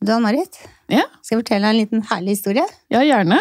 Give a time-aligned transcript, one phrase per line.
[0.00, 0.54] Du Ann-Marit,
[0.88, 1.02] Ja.
[1.20, 2.62] skal jeg fortelle deg en liten herlig historie?
[2.88, 3.36] Ja, gjerne.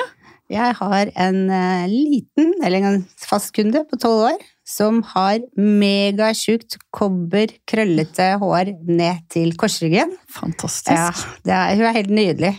[0.52, 6.76] Jeg har en eh, liten, eller en fast kunde på tolv år, som har megatjukt
[6.92, 10.12] kobber, krøllete hår ned til korsryggen.
[10.36, 10.92] Fantastisk.
[10.92, 11.14] Ja,
[11.48, 12.52] det er, hun er helt nydelig.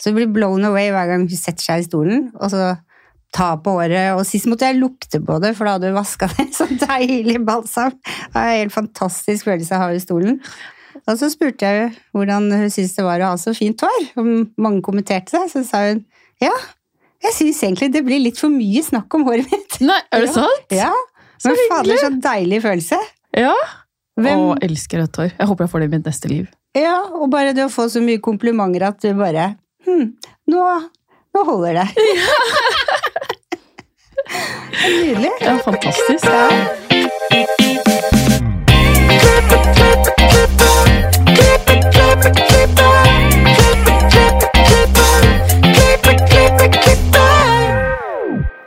[0.00, 2.72] Så hun blir blown away hver gang hun setter seg i stolen, og så
[3.36, 4.16] tar på håret.
[4.18, 6.48] Og sist måtte jeg lukte på det, for da hadde hun vaska det.
[6.56, 7.94] Så deilig balsam.
[8.02, 10.40] Det er en helt fantastisk følelse å ha i stolen.
[11.06, 14.00] Og så spurte jeg hvordan hun syntes det var å ha så fint hår.
[14.18, 14.24] Og
[14.58, 15.44] mange kommenterte det.
[15.52, 16.00] Så sa hun
[16.42, 16.52] ja,
[17.24, 19.78] jeg syns egentlig det blir litt for mye snakk om håret mitt.
[19.86, 20.66] Nei, er det sant?
[20.74, 20.90] Ja,
[21.40, 22.98] Så Men fader, så deilig følelse.
[23.36, 23.54] Ja.
[24.16, 25.30] Hvem, Å, elsker rødt hår.
[25.36, 26.44] Jeg håper jeg får det i mitt neste liv.
[26.76, 29.44] ja, og bare det å få så mye komplimenter at du bare
[29.86, 30.06] Hm,
[30.50, 30.62] nå,
[31.36, 31.88] nå holder det.
[34.26, 35.30] Er Nydelig.
[35.40, 36.24] Ja, fantastisk.
[36.26, 36.48] Ja.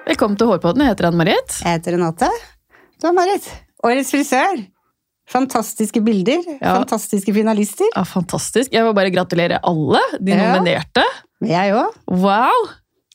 [0.09, 0.81] Velkommen til Hårpodden.
[0.83, 1.55] Jeg heter Ann-Marit.
[1.63, 2.29] Jeg heter Renate.
[2.99, 3.45] Du er Marit.
[3.85, 4.61] Årets frisør.
[5.29, 6.41] Fantastiske bilder.
[6.57, 6.73] Ja.
[6.79, 7.89] Fantastiske finalister.
[7.93, 8.73] Ja, fantastisk.
[8.73, 10.53] Jeg vil bare gratulere alle de Ja.
[10.55, 11.03] nominerte.
[11.45, 11.93] Jeg òg.
[12.07, 12.69] Wow!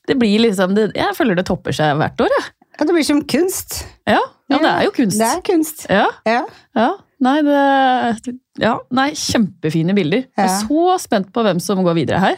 [0.06, 2.44] Det blir liksom det, Jeg føler det topper seg hvert år, jeg.
[2.78, 3.84] Ja, det blir som kunst.
[4.06, 4.20] Ja.
[4.50, 5.18] ja, det er jo kunst.
[5.18, 5.86] Det er kunst.
[5.90, 6.44] Ja, Ja.
[6.76, 6.90] ja.
[7.20, 10.24] Nei, det Ja, nei, kjempefine bilder.
[10.36, 12.36] Jeg er så spent på hvem som går videre her.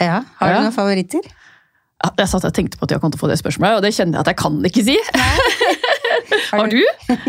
[0.00, 0.22] ja.
[0.40, 1.20] Har du noen favoritter?
[2.04, 3.84] Ja, jeg satt og tenkte på at jeg kom til å få det spørsmålet, og
[3.86, 4.96] det kjenner jeg at jeg kan ikke si.
[6.52, 6.78] Har du?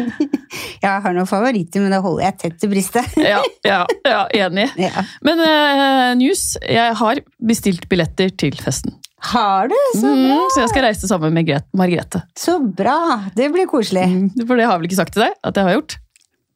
[0.86, 3.16] Jeg har noen favoritter, men det holder jeg tett til brystet.
[3.26, 4.68] Ja, ja, ja enig.
[4.80, 5.02] Ja.
[5.26, 8.94] Men uh, news, jeg har bestilt billetter til festen.
[9.32, 9.76] Har du?
[9.98, 12.22] Så, Mm, så jeg skal reise sammen med Margrethe.
[12.38, 13.24] så bra!
[13.36, 14.06] Det blir koselig.
[14.12, 15.98] Mm, For det har jeg vel ikke sagt til deg at jeg har gjort?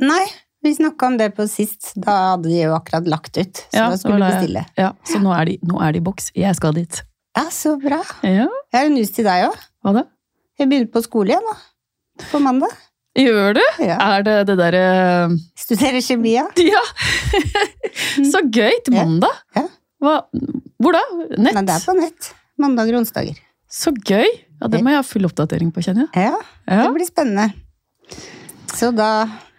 [0.05, 0.21] Nei,
[0.63, 1.91] vi snakka om det på sist.
[1.99, 3.63] Da hadde de jo akkurat lagt ut.
[3.65, 4.65] Så Ja, da skulle du bestille.
[4.79, 6.29] Ja, Så nå er, de, nå er de i boks.
[6.37, 7.01] Jeg skal dit.
[7.37, 8.01] Ja, så bra.
[8.25, 9.57] Ja, Jeg har en news til deg òg.
[9.85, 10.03] Hva da?
[10.59, 11.55] Jeg begynner på skole igjen nå.
[12.31, 12.73] På mandag.
[13.19, 13.61] Gjør du?
[13.83, 13.95] Ja.
[14.17, 14.81] Er det det derre
[15.57, 16.45] Studerer kjemi, ja.
[16.73, 16.81] Ja!
[18.29, 18.75] så gøy!
[18.85, 19.39] Til mandag?
[19.55, 19.63] Ja.
[20.03, 20.15] Hva?
[20.79, 21.01] Hvor da?
[21.37, 21.55] Nett?
[21.55, 22.29] Men det er på nett.
[22.59, 23.39] Mandager og onsdager.
[23.71, 24.27] Så gøy!
[24.59, 26.27] Ja, Det må jeg ha full oppdatering på, kjenner jeg.
[26.27, 26.83] Ja, Ja.
[26.87, 27.53] det blir spennende.
[28.75, 29.09] Så da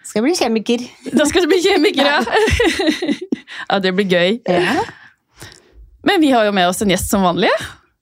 [0.05, 0.85] skal jeg bli kjemiker.
[1.17, 2.21] Da skal du bli kjemiker, ja!
[3.71, 4.41] ja, det blir gøy.
[4.51, 4.85] Ja.
[6.07, 7.51] Men vi har jo med oss en gjest som vanlig.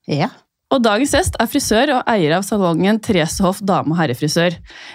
[0.06, 0.28] ja.
[0.68, 4.52] Og dagens gjest er frisør og eier av salongen Therese Hoff dame- og herrefrisør.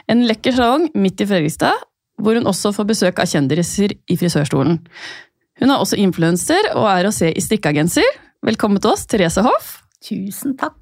[0.07, 1.73] En lekker salong midt i Fredrikstad,
[2.21, 4.77] hvor hun også får besøk av kjendiser i frisørstolen.
[5.57, 8.05] Hun er også influenser og er å se i strikkeagenser.
[8.45, 9.71] Velkommen til oss, Therese Hoff.
[10.05, 10.77] Tusen takk.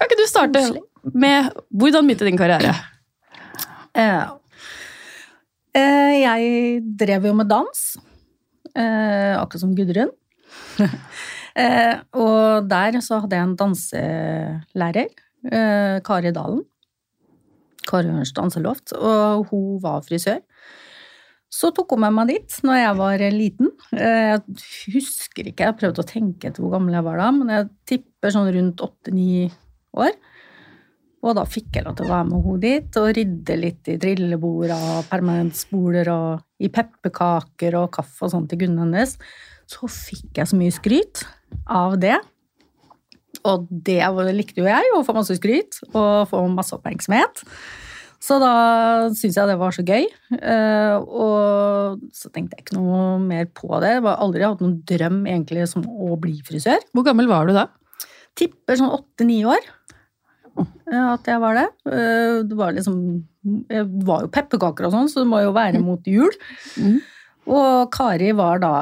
[0.00, 0.62] Kan ikke du starte
[1.12, 2.72] med hvordan begynte din karriere?
[3.92, 4.38] Ja.
[5.76, 7.84] Eh, Jeg drev jo med dans,
[8.74, 10.08] eh, akkurat som Gudrun.
[11.58, 15.08] Eh, Og der så hadde jeg en danselærer,
[15.50, 16.60] eh, Kari Dalen.
[17.88, 20.38] Kari Ørns danseloft, og hun var frisør.
[21.50, 23.72] Så tok hun med meg dit når jeg var liten.
[23.96, 27.48] Eh, Jeg husker ikke, jeg prøvde å tenke etter hvor gammel jeg var da, men
[27.56, 29.48] jeg tipper sånn rundt åtte-ni
[29.98, 30.14] år.
[31.26, 33.96] Og da fikk jeg lov til å være med henne dit og rydde litt i
[33.98, 39.16] drillebord og permanentspoler og i pepperkaker og kaffe og sånn til Gunn hennes.
[39.68, 41.24] Så fikk jeg så mye skryt
[41.68, 42.16] av det.
[43.46, 44.00] Og det
[44.34, 47.44] likte jo jeg, å få masse skryt og få masse oppmerksomhet.
[48.18, 48.52] Så da
[49.14, 50.08] syntes jeg det var så gøy.
[50.40, 53.92] Eh, Og så tenkte jeg ikke noe mer på det.
[53.98, 57.54] Jeg har aldri hatt noen drøm egentlig som å bli frisør Hvor gammel var du
[57.54, 57.68] da?
[58.38, 59.58] tipper sånn åtte-ni år
[60.62, 61.64] eh, at jeg var det.
[61.90, 62.98] Eh, Det var liksom
[63.70, 66.30] Det var jo pepperkaker og sånn, så det må jo være mot jul.
[66.78, 66.98] Mm.
[67.48, 68.72] Og Kari var da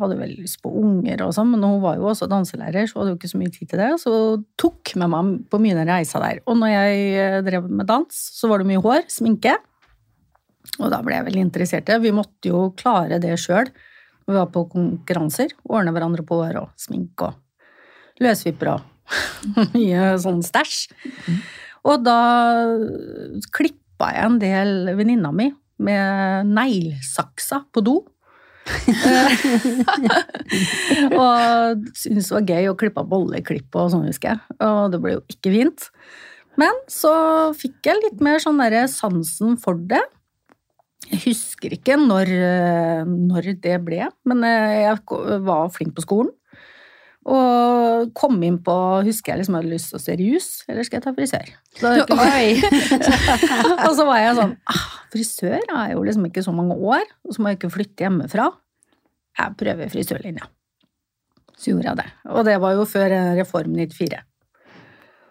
[0.00, 3.14] Hadde vel lyst på unger og sånn, men hun var jo også danselærer, så hadde
[3.14, 3.90] jo ikke så mye tid til det.
[4.02, 6.40] Så hun tok med meg på mye reiser der.
[6.48, 9.56] Og når jeg eh, drev med dans, så var det mye hår, sminke.
[10.80, 11.92] Og da ble jeg veldig interessert.
[12.00, 13.68] Vi måtte jo klare det sjøl.
[14.28, 15.52] Vi var på konkurranser.
[15.68, 18.86] Ordne hverandre på hår og sminke og løsvipper og
[19.74, 20.84] mye sånn stæsj.
[21.88, 22.20] Og da
[23.56, 25.50] klippa jeg en del venninna mi
[25.80, 27.96] med neglesaksa på do.
[31.22, 34.58] og syntes det var gøy å klippe bolleklipp og sånn, husker jeg.
[34.66, 35.80] Og det ble jo ikke fint.
[36.60, 37.12] Men så
[37.56, 40.02] fikk jeg litt mer sånn derre sansen for det.
[41.10, 45.00] Jeg husker ikke når, eh, når det ble, men eh, jeg
[45.46, 46.30] var flink på skolen.
[47.30, 48.74] Og kom inn på
[49.06, 51.52] Husker jeg liksom hadde lyst til å se rus, eller skal jeg ta frisør?
[51.78, 51.92] Så,
[53.86, 57.36] og så var jeg sånn ah, Frisør er jo liksom ikke så mange år, og
[57.36, 58.48] så må jeg ikke flytte hjemmefra.
[59.40, 60.48] Jeg prøver frisørlinja.
[61.60, 62.08] Så gjorde jeg det.
[62.32, 64.20] Og det var jo før Reform 94.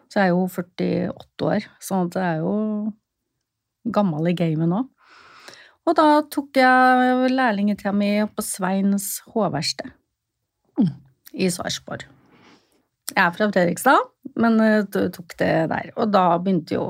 [0.10, 4.84] Så jeg er jo 48 år, sånn at jeg er jo gammel i gamet nå.
[5.88, 9.96] Og da tok jeg lærlingtida mi på Sveins hårverksted.
[11.34, 12.06] I Sarpsborg.
[13.10, 13.98] Jeg er fra Fredrikstad,
[14.40, 15.90] men eh, tok det der.
[15.98, 16.84] Og da begynte jo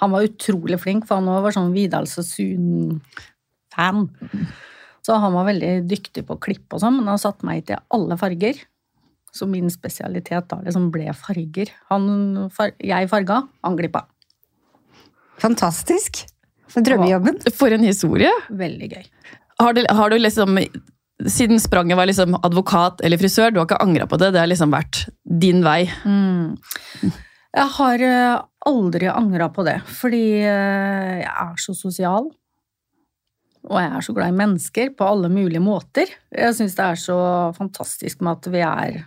[0.00, 4.00] Han var utrolig flink, for han òg var sånn Vidal Sassoon-fan.
[5.02, 7.76] Så han var veldig dyktig på å klippe og sånn, men han satte meg til
[7.94, 8.56] alle farger.
[9.32, 11.70] Så min spesialitet da liksom ble farger.
[11.90, 14.04] Han, far, jeg farga, han glippa.
[15.42, 16.26] Fantastisk.
[16.72, 17.40] For drømmejobben.
[17.56, 18.30] For en historie!
[18.48, 19.06] Veldig gøy.
[19.62, 20.58] Har du, har du liksom
[21.30, 24.32] Siden spranget var liksom advokat eller frisør, du har ikke angra på det?
[24.34, 25.84] Det har liksom vært din vei?
[26.08, 26.56] Mm.
[27.52, 32.30] Jeg har eh, aldri angra på det, fordi eh, jeg er så sosial.
[33.68, 36.10] Og jeg er så glad i mennesker på alle mulige måter.
[36.34, 37.18] Jeg syns det er så
[37.54, 39.02] fantastisk med at vi er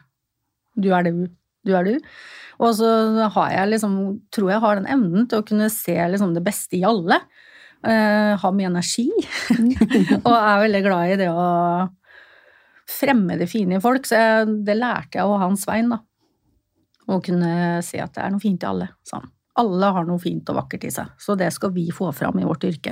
[0.76, 1.28] Du er du,
[1.66, 1.98] du er du.
[2.64, 2.88] Og så
[3.36, 3.98] har jeg liksom,
[4.32, 7.20] tror jeg har den evnen til å kunne se liksom det beste i alle.
[7.86, 9.10] Uh, ha mye energi.
[10.26, 11.50] og er veldig glad i det å
[12.90, 14.08] fremme det fine i folk.
[14.08, 16.02] Så jeg, det lærte jeg av han Svein, da.
[17.06, 18.90] Å kunne se at det er noe fint i alle.
[19.06, 19.28] Sånn.
[19.56, 22.48] Alle har noe fint og vakkert i seg, så det skal vi få fram i
[22.48, 22.92] vårt yrke.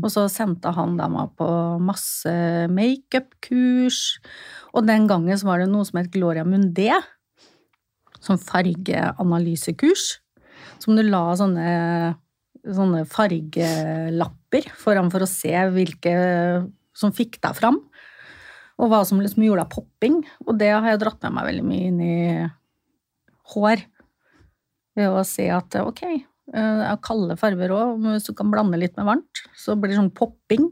[0.00, 2.32] Og så sendte han da meg på masse
[2.72, 3.98] makeup-kurs,
[4.72, 6.88] og den gangen så var det noe som het Gloria Mundé,
[8.24, 10.06] som fargeanalysekurs,
[10.80, 11.68] som du la sånne,
[12.64, 16.14] sånne fargelapper foran for å se hvilke
[16.96, 17.82] som fikk deg fram,
[18.80, 21.66] og hva som liksom gjorde deg popping, og det har jeg dratt med meg veldig
[21.68, 22.16] mye inn i
[23.54, 23.84] hår.
[24.98, 26.02] Ved å se at ok,
[26.54, 30.14] eh, kalde farger òg, hvis du kan blande litt med varmt, så blir det sånn
[30.14, 30.70] popping.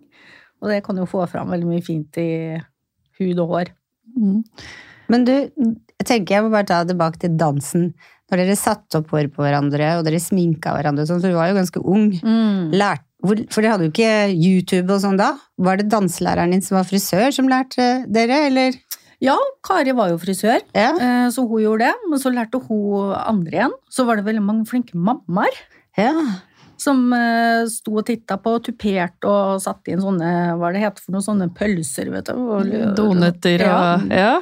[0.62, 2.58] Og det kan jo få fram veldig mye fint i
[3.18, 3.72] hud og hår.
[4.14, 4.42] Mm.
[5.12, 7.90] Men du, jeg tenker jeg må bare ta det tilbake til dansen.
[8.30, 11.50] Når dere satte opp hår på hverandre, og dere sminka hverandre, sånn, så du var
[11.50, 12.06] jo ganske ung.
[12.22, 12.70] Mm.
[12.78, 15.32] hvor, for dere hadde jo ikke YouTube og sånn da.
[15.62, 18.78] Var det danselæreren din som var frisør som lærte dere, eller?
[19.22, 20.88] Ja, Kari var jo frisør, Ja.
[20.98, 21.94] eh, så hun gjorde det.
[22.10, 23.76] Men så lærte hun andre igjen.
[23.88, 25.54] Så var det veldig mange flinke mammaer
[25.96, 26.10] ja.
[26.76, 31.14] som eh, sto og titta på, tuperte og satte inn sånne, hva det heter for
[31.14, 32.34] noen sånne pølser, vet du.
[32.34, 34.16] Og, Donuter og Ja.
[34.24, 34.32] Ja.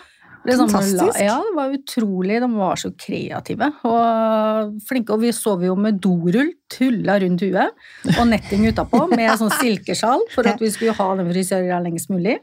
[0.41, 1.19] Liksom, Fantastisk.
[1.21, 2.39] Ja, det var utrolig.
[2.41, 5.13] De var så kreative og flinke.
[5.13, 10.25] Og vi sov jo med dorull tulla rundt huet og netting utapå med sånn silkesjal
[10.33, 12.39] for at vi skulle ha den frisøra lengst mulig.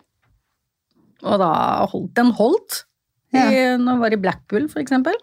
[1.26, 1.52] Og da
[1.90, 2.84] holdt den holdt.
[3.36, 3.42] I,
[3.82, 5.18] Når vi var i Blackpool, for eksempel.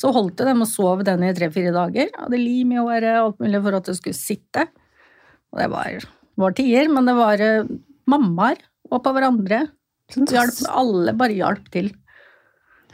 [0.00, 2.10] Så holdt det dem og sov den i tre-fire dager.
[2.16, 4.64] Hadde lim i håret, alt mulig for at det skulle sitte.
[5.52, 6.08] Og det var,
[6.40, 7.70] var tider, men det var eh,
[8.10, 9.66] mammaer og på hverandre.
[10.16, 11.90] Hjalp, alle bare hjalp til.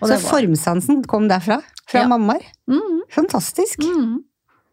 [0.01, 1.61] Og Så det var- formsansen kom derfra?
[1.87, 2.09] Fra Ja.
[2.09, 2.43] mammaer?
[2.69, 3.79] Mm, Fantastisk.
[3.81, 4.25] mm.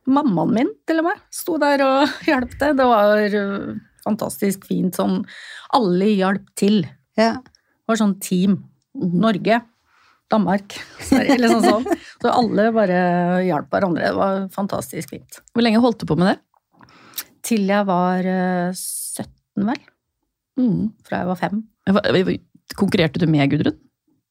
[0.07, 2.75] Mammaen min, til og med, sto der og hjalp til.
[2.75, 5.23] Det var øh, fantastisk fint sånn
[5.73, 6.81] Alle hjalp til.
[7.15, 7.33] Ja.
[7.37, 8.63] Det var sånn team.
[8.95, 9.61] Norge,
[10.31, 11.85] Danmark, Sverige, liksom sånn.
[12.21, 14.07] Så alle bare hjalp hverandre.
[14.09, 15.39] Det var fantastisk fint.
[15.53, 16.39] Hvor lenge holdt du på med det?
[17.43, 19.29] Til jeg var øh, 17,
[19.67, 20.91] vel.
[21.05, 21.61] Fra jeg var fem.
[22.77, 23.79] Konkurrerte du med Gudrun?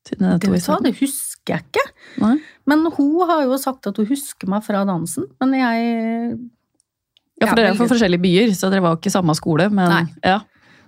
[0.07, 1.83] Det er Det, husker jeg ikke.
[2.23, 2.37] Nei.
[2.71, 5.27] Men hun har jo sagt at hun husker meg fra dansen.
[5.43, 6.39] Men jeg
[7.41, 9.89] Ja, for dere er fra forskjellige byer, så dere var jo ikke samme skole, men
[9.89, 10.05] Nei.
[10.25, 10.41] ja.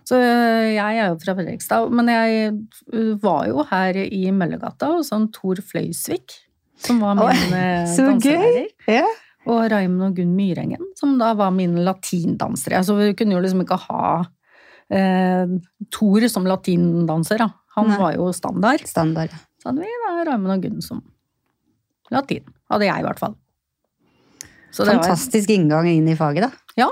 [0.05, 2.53] Så øh, jeg er jo fra Fredrikstad, men jeg
[2.93, 6.35] øh, var jo her i Møllergata hos han Tor Fløysvik,
[6.83, 8.67] som var min øh, danselærer.
[8.91, 9.07] Ja.
[9.47, 12.83] Og Raymond og Gunn Myrengen, som da var mine latindansere.
[12.85, 14.23] Så vi kunne jo liksom ikke ha
[14.93, 15.53] eh,
[15.95, 17.49] Thor som latindanser, da.
[17.77, 17.99] Han Nei.
[18.01, 18.85] var jo standard.
[18.89, 19.33] Standard.
[19.63, 21.01] Så hadde vi da Raymond og Gunn som
[22.13, 22.45] latin.
[22.71, 23.37] Hadde jeg, i hvert fall.
[24.73, 26.53] Så det var- Fantastisk inngang inn i faget, da.
[26.77, 26.91] Ja.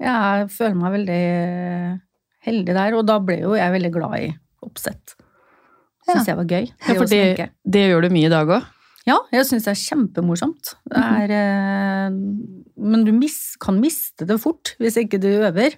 [0.00, 2.00] Jeg føler meg veldig
[2.44, 4.30] heldig der, og da ble jo jeg veldig glad i
[4.64, 5.14] oppsett.
[6.04, 6.66] Syns jeg var gøy.
[6.68, 8.64] ja det for det, det gjør du mye i dag òg.
[9.06, 10.74] Ja, jeg syns det er kjempemorsomt.
[10.88, 15.76] Det er, eh, men du mis, kan miste det fort hvis ikke du øver.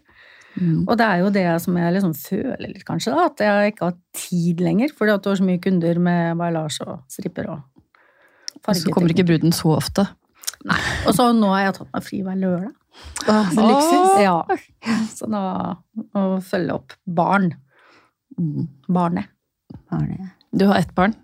[0.86, 3.90] Og det er jo det som jeg liksom føler litt, kanskje, da, at jeg ikke
[3.90, 4.94] har tid lenger.
[4.96, 7.64] Fordi at du har så mye kunder med baillasje og stripper og
[8.74, 10.06] Så kommer ikke bruden så ofte.
[10.66, 10.80] Nei.
[11.06, 12.72] Og så nå har jeg tatt meg fri hver lørdag.
[13.28, 14.16] Åh, så luksus.
[14.24, 14.40] Ja.
[15.12, 15.42] Så da
[16.16, 17.52] å følge opp barn.
[18.88, 19.30] Barnet.
[19.92, 20.32] Arne.
[20.50, 21.14] Du har ett barn.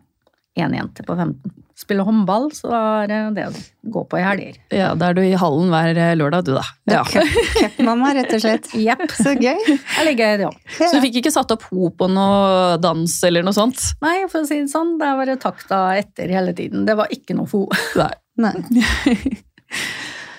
[0.58, 1.61] Én jente på 15.
[1.78, 3.52] spille håndball, så da er det det å
[3.94, 4.56] gå på i helger.
[4.74, 6.62] Ja, Da er du i hallen hver eh, lørdag, du da.
[6.90, 7.02] Ja.
[7.08, 8.68] cup- Cupmamma, rett og slett.
[8.86, 9.04] Jepp.
[9.16, 9.58] Så gøy.
[9.66, 10.58] Det er gøy, det òg.
[10.78, 13.80] Så du fikk ikke satt opp ho på noe dans eller noe sånt?
[14.04, 16.84] Nei, for å si det sånn, der var det takta etter hele tiden.
[16.88, 17.64] Det var ikke noe.
[18.02, 18.12] Nei.
[18.42, 18.52] Nei.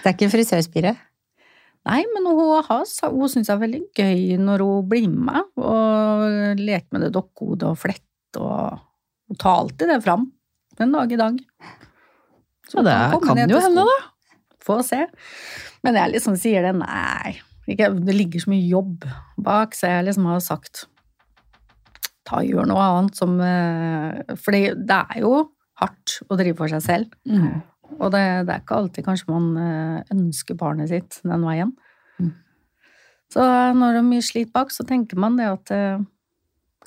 [0.04, 0.94] Det er ikke en frisørspire.
[1.84, 6.62] Nei, men hun, har, hun syns det er veldig gøy når hun blir med og
[6.62, 8.78] leker med det dokkehodet og flett, og
[9.28, 10.30] hun tar alltid det fram.
[10.80, 11.40] Den dag i dag.
[12.70, 13.98] Så Ja, det kan, kan jo hende, da.
[14.64, 15.04] Få se.
[15.84, 17.36] Men jeg liksom sier det, nei.
[17.70, 19.06] Ikke, det ligger så mye jobb
[19.44, 20.88] bak, så jeg liksom har sagt
[22.28, 25.34] ta gjør noe annet som For fordi det er jo
[25.82, 27.16] hardt å drive for seg selv.
[27.28, 27.62] Mm.
[28.00, 31.74] Og det, det er ikke alltid kanskje man eh, ønsker barnet sitt den veien.
[32.22, 32.32] Mm.
[33.34, 33.44] Så
[33.78, 36.04] når det er mye slit bak, så tenker man det at eh,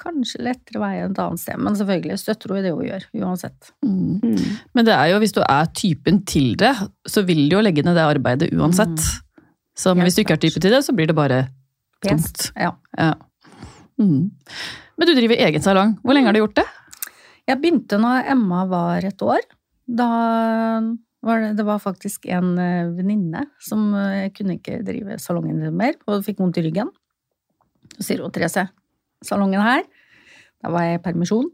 [0.00, 1.60] kanskje lettere vei et annet sted.
[1.60, 3.70] Men selvfølgelig støtter hun i det hun gjør, uansett.
[3.84, 4.18] Mm.
[4.22, 4.56] Mm.
[4.76, 6.72] Men det er jo, hvis du er typen til det,
[7.08, 9.06] så vil du jo legge ned det arbeidet uansett.
[9.76, 11.46] Så men hvis du ikke er typen til det, så blir det bare
[12.00, 12.10] Pes.
[12.10, 12.50] tungt.
[12.56, 12.72] Ja.
[12.96, 13.12] Ja.
[14.00, 14.30] Mm.
[14.96, 15.96] Men du driver egen salong.
[16.02, 16.66] Hvor lenge har du gjort det?
[17.46, 19.44] Jeg begynte når Emma var et år.
[19.86, 20.08] Da
[21.26, 25.96] var det, det var faktisk en eh, venninne som eh, kunne ikke drive salongen mer,
[26.06, 26.90] og fikk vondt i ryggen.
[27.96, 28.66] Så sier hun Therese,
[29.24, 29.86] salongen her,
[30.62, 31.48] da var jeg i permisjon.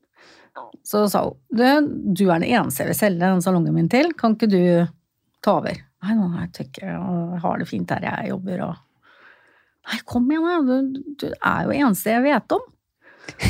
[0.86, 1.62] Så sa hun, du,
[2.12, 4.62] du er den eneste jeg vil selge den salongen min til, kan ikke du
[5.44, 5.78] ta over?
[6.02, 8.88] Nei, nei, jeg tykker jeg har det fint her jeg jobber og
[9.82, 10.76] Nei, kom igjen, da.
[10.94, 12.68] Du, du er jo eneste jeg vet om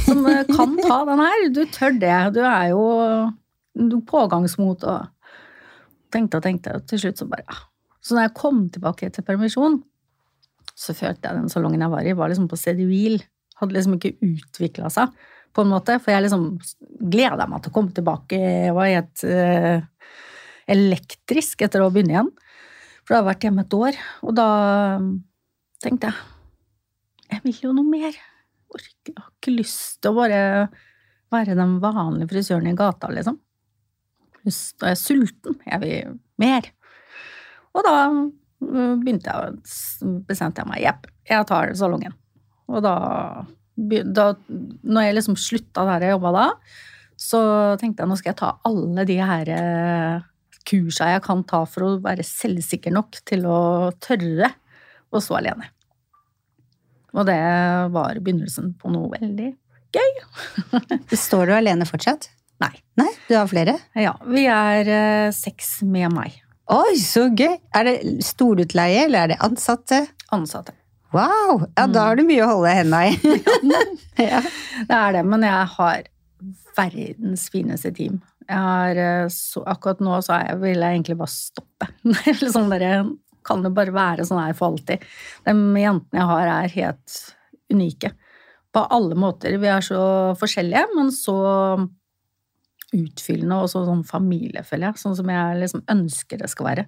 [0.07, 1.49] som eh, kan ta den her.
[1.55, 2.19] Du tør det.
[2.37, 2.85] Du er jo
[3.73, 5.33] du pågangsmot og
[6.13, 7.61] tenkte og tenkte, og til slutt så bare ja.
[8.03, 9.79] Så når jeg kom tilbake til permisjon,
[10.75, 13.21] så følte jeg den salongen jeg var i, var liksom på stedet hvil.
[13.63, 15.15] Hadde liksom ikke utvikla seg,
[15.55, 15.97] på en måte.
[16.03, 16.47] For jeg liksom
[17.13, 18.41] gleda meg til å komme tilbake.
[18.43, 20.11] Jeg var helt uh,
[20.77, 22.33] elektrisk etter å begynne igjen.
[23.03, 24.51] For da har jeg vært hjemme et år, og da
[25.83, 26.29] tenkte jeg
[27.33, 28.13] jeg vil jo noe mer.
[28.13, 30.41] Jeg har ikke lyst til å bare
[31.33, 33.39] være den vanlige frisøren i gata, liksom.
[34.43, 35.57] Da er jeg sulten.
[35.65, 36.69] Jeg vil mer.
[37.73, 39.61] Og da øh, begynte jeg,
[40.29, 40.83] bestemte jeg meg.
[40.85, 42.17] Jepp, jeg tar salongen.
[42.71, 42.95] Og da,
[43.77, 46.47] da Når jeg liksom slutta der jeg jobba da,
[47.19, 47.41] så
[47.81, 50.25] tenkte jeg nå skal jeg ta alle de her eh,
[50.69, 54.53] kursa jeg kan ta for å være selvsikker nok til å tørre
[55.13, 55.69] å stå alene.
[57.13, 57.41] Og det
[57.93, 59.51] var begynnelsen på noe veldig
[59.93, 60.13] gøy.
[61.27, 62.31] Står du alene fortsatt?
[62.63, 62.73] Nei.
[63.01, 63.77] Nei, du har flere?
[63.99, 66.39] Ja, vi er eh, seks med meg.
[66.73, 67.59] Oi, så gøy!
[67.75, 70.05] Er det storutleie, eller er det ansatte?
[70.33, 70.77] Ansatte.
[71.13, 71.67] Wow!
[71.77, 73.17] Ja, da har du mye å holde henda i.
[74.31, 74.41] ja.
[74.89, 76.07] Det er det, men jeg har
[76.77, 78.21] verdens fineste team.
[78.49, 81.89] Har, eh, så, akkurat nå så jeg, vil jeg egentlig bare stoppe.
[82.55, 83.05] Sånn der,
[83.47, 85.05] kan det bare være sånn her for alltid.
[85.45, 87.17] De jentene jeg har, er helt
[87.73, 88.13] unike.
[88.73, 89.59] På alle måter.
[89.61, 90.03] Vi er så
[90.41, 91.37] forskjellige, men så
[92.93, 94.95] utfyllende og så sånn familiefølge.
[95.01, 96.87] Sånn som jeg liksom ønsker det skal være.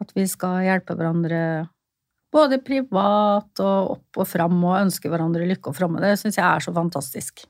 [0.00, 1.42] At vi skal hjelpe hverandre
[2.30, 6.02] både privat og opp og fram og ønske hverandre lykke og framme.
[6.02, 7.44] Det syns jeg er så fantastisk.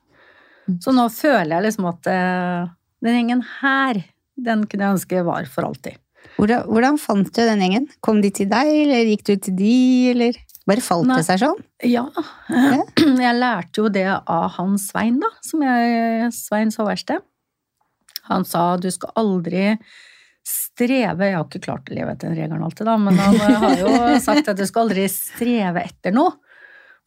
[0.81, 2.71] Så nå føler jeg liksom at eh,
[3.05, 4.01] den gjengen her,
[4.37, 5.97] den kunne jeg ønske var for alltid.
[6.37, 7.87] Hvordan, hvordan fant du den gjengen?
[8.05, 9.75] Kom de til deg, eller gikk du til de,
[10.13, 10.37] eller
[10.69, 11.63] bare falt det seg sånn?
[11.89, 12.05] Ja,
[13.25, 17.25] jeg lærte jo det av han Svein, da, som jeg, Svein Såverksted.
[18.29, 19.73] Han sa du skal aldri
[20.47, 23.91] streve Jeg har ikke klart å leve etter regelen alltid, da, men han har jo
[24.27, 26.37] sagt at du skal aldri streve etter noe.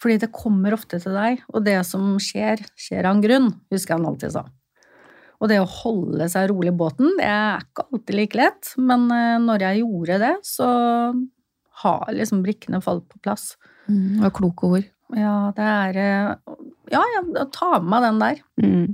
[0.02, 3.96] Fordi det kommer ofte til deg, og det som skjer, skjer av en grunn, husker
[3.96, 4.42] han alltid sa.
[5.42, 9.06] Og det å holde seg rolig i båten, det er ikke alltid like lett, men
[9.14, 10.68] eh, når jeg gjorde det, så
[11.84, 13.54] har liksom brikkene falt på plass.
[13.88, 14.90] Mm, det var kloke ord.
[15.14, 16.54] Ja, det er eh,
[16.92, 18.44] Ja, jeg tar med meg den der.
[18.62, 18.86] Mm.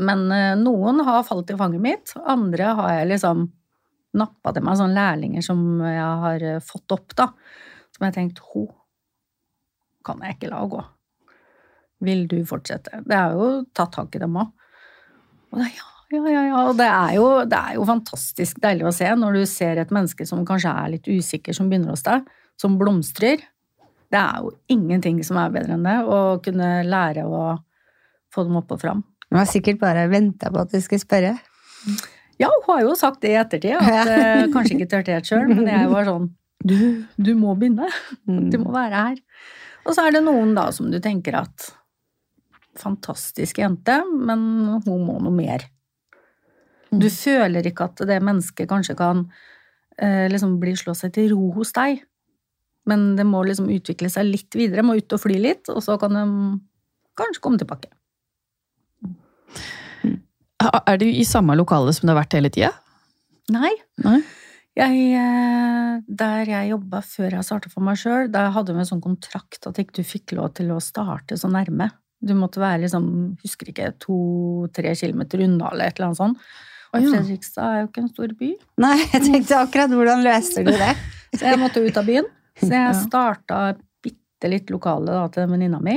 [0.00, 3.48] Men eh, noen har falt i fanget mitt, andre har jeg liksom
[4.16, 7.30] nappa til meg sånne lærlinger som jeg har eh, fått opp, da.
[7.94, 8.64] Som jeg tenkte tenkt ho,
[10.06, 10.82] kan jeg ikke la gå.
[12.06, 13.02] Vil du fortsette?
[13.04, 14.52] Det er jo tatt tak i dem òg.
[15.50, 16.60] Og det ja, ja, ja, ja.
[16.66, 19.92] Og det er, jo, det er jo fantastisk deilig å se når du ser et
[19.94, 22.26] menneske som kanskje er litt usikker, som begynner hos deg,
[22.58, 23.44] som blomstrer.
[24.10, 27.44] Det er jo ingenting som er bedre enn det, å kunne lære å
[28.34, 29.04] få dem opp og fram.
[29.30, 31.36] Du har sikkert bare venta på at du skulle spørre.
[32.40, 35.50] Ja, hun har jo sagt det i ettertid, at eh, kanskje ikke turte helt sjøl,
[35.52, 36.30] men jeg var sånn
[36.60, 36.76] du,
[37.16, 37.88] du må begynne.
[38.26, 39.20] Du må være her.
[39.88, 41.70] Og så er det noen da som du tenker at
[42.80, 44.42] Fantastisk jente, men
[44.86, 45.64] hun må noe mer.
[46.90, 49.24] Du føler ikke at det mennesket kanskje kan
[49.98, 51.98] eh, liksom bli slå seg til ro hos deg.
[52.88, 55.98] Men det må liksom utvikle seg litt videre, må ut og fly litt, og så
[56.00, 56.24] kan de
[57.20, 57.90] kanskje komme tilbake.
[60.60, 62.74] Er du i samme lokale som du har vært hele tida?
[63.52, 63.72] Nei.
[64.04, 64.20] Nei.
[64.78, 68.88] Jeg, eh, der jeg jobba før jeg starta for meg sjøl, der hadde vi en
[68.88, 71.90] sånn kontrakt at ikke du fikk lov til å starte så nærme.
[72.20, 73.08] Du måtte være liksom,
[73.42, 76.44] husker ikke, to-tre kilometer unna eller et eller annet sånt.
[76.90, 78.48] Og Fredrikstad er jo ikke en stor by,
[78.82, 80.94] Nei, jeg tenkte akkurat hvordan løser du det?
[81.38, 82.30] så jeg måtte ut av byen.
[82.60, 83.60] Så jeg starta
[84.04, 85.96] bitte litt lokale da, til venninna mi,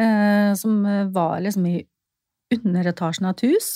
[0.00, 0.80] eh, som
[1.14, 1.76] var liksom i
[2.60, 3.68] underetasjen av et hus.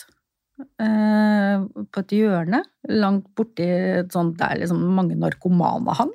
[0.59, 3.67] Eh, på et hjørne, langt borti
[4.01, 6.15] et sånt der liksom mange narkomane hang.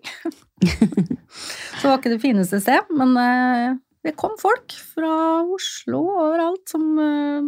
[0.63, 5.13] Så det var ikke det fineste sted, men eh, det kom folk fra
[5.47, 7.47] Oslo og overalt som eh,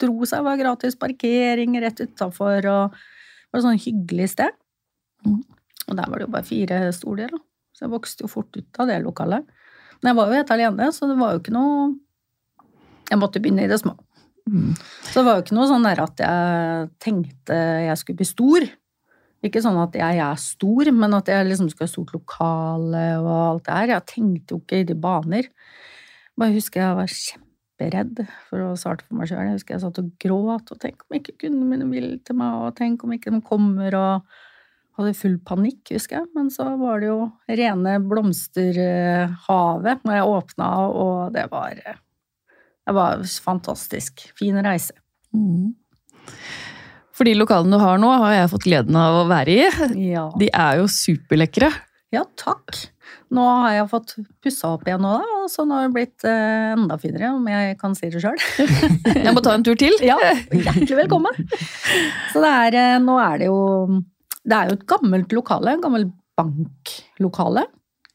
[0.00, 4.60] dro seg, var gratis parkering rett utafor, og det var et sånn hyggelig sted.
[5.24, 5.40] Mm.
[5.88, 7.40] Og der var det jo bare fire stoler, da.
[7.76, 9.48] Så jeg vokste jo fort ut av det lokalet.
[10.00, 11.90] Men jeg var jo helt alene, så det var jo ikke noe
[13.10, 13.96] Jeg måtte begynne i det små.
[14.48, 14.72] Mm.
[15.04, 18.66] Så det var jo ikke noe sånn der at jeg tenkte jeg skulle bli stor.
[19.40, 23.30] Ikke sånn at jeg er stor, men at jeg liksom skulle ha stort lokale og
[23.34, 23.92] alt det her.
[23.94, 25.48] Jeg tenkte jo ikke i de baner.
[26.40, 28.20] Bare husker jeg var kjemperedd
[28.50, 29.46] for å starte for meg sjøl.
[29.48, 32.52] Jeg husker jeg satt og gråt, og tenk om ikke kundene mine vil til meg,
[32.60, 34.14] og tenk om ikke de kommer, og
[35.00, 36.28] hadde full panikk, husker jeg.
[36.36, 41.72] Men så var det jo rene blomsterhavet når jeg åpna, og det var
[42.90, 44.24] det var fantastisk.
[44.38, 44.96] Fin reise.
[45.30, 45.76] Mm.
[47.14, 49.90] For de lokalene du har nå, har jeg fått gleden av å være i.
[50.10, 50.24] Ja.
[50.40, 51.70] De er jo superlekre.
[52.10, 52.88] ja, takk.
[53.30, 56.24] Nå har jeg fått pussa opp igjen nå, da, og så nå har det blitt
[56.26, 58.38] eh, enda finere, om jeg kan si det sjøl.
[59.26, 59.94] Jeg må ta en tur til.
[60.02, 60.16] Ja,
[60.50, 61.38] hjertelig velkommen.
[62.32, 63.60] Så det er, eh, nå er det jo
[64.42, 67.68] Det er jo et gammelt lokale, et gammelt banklokale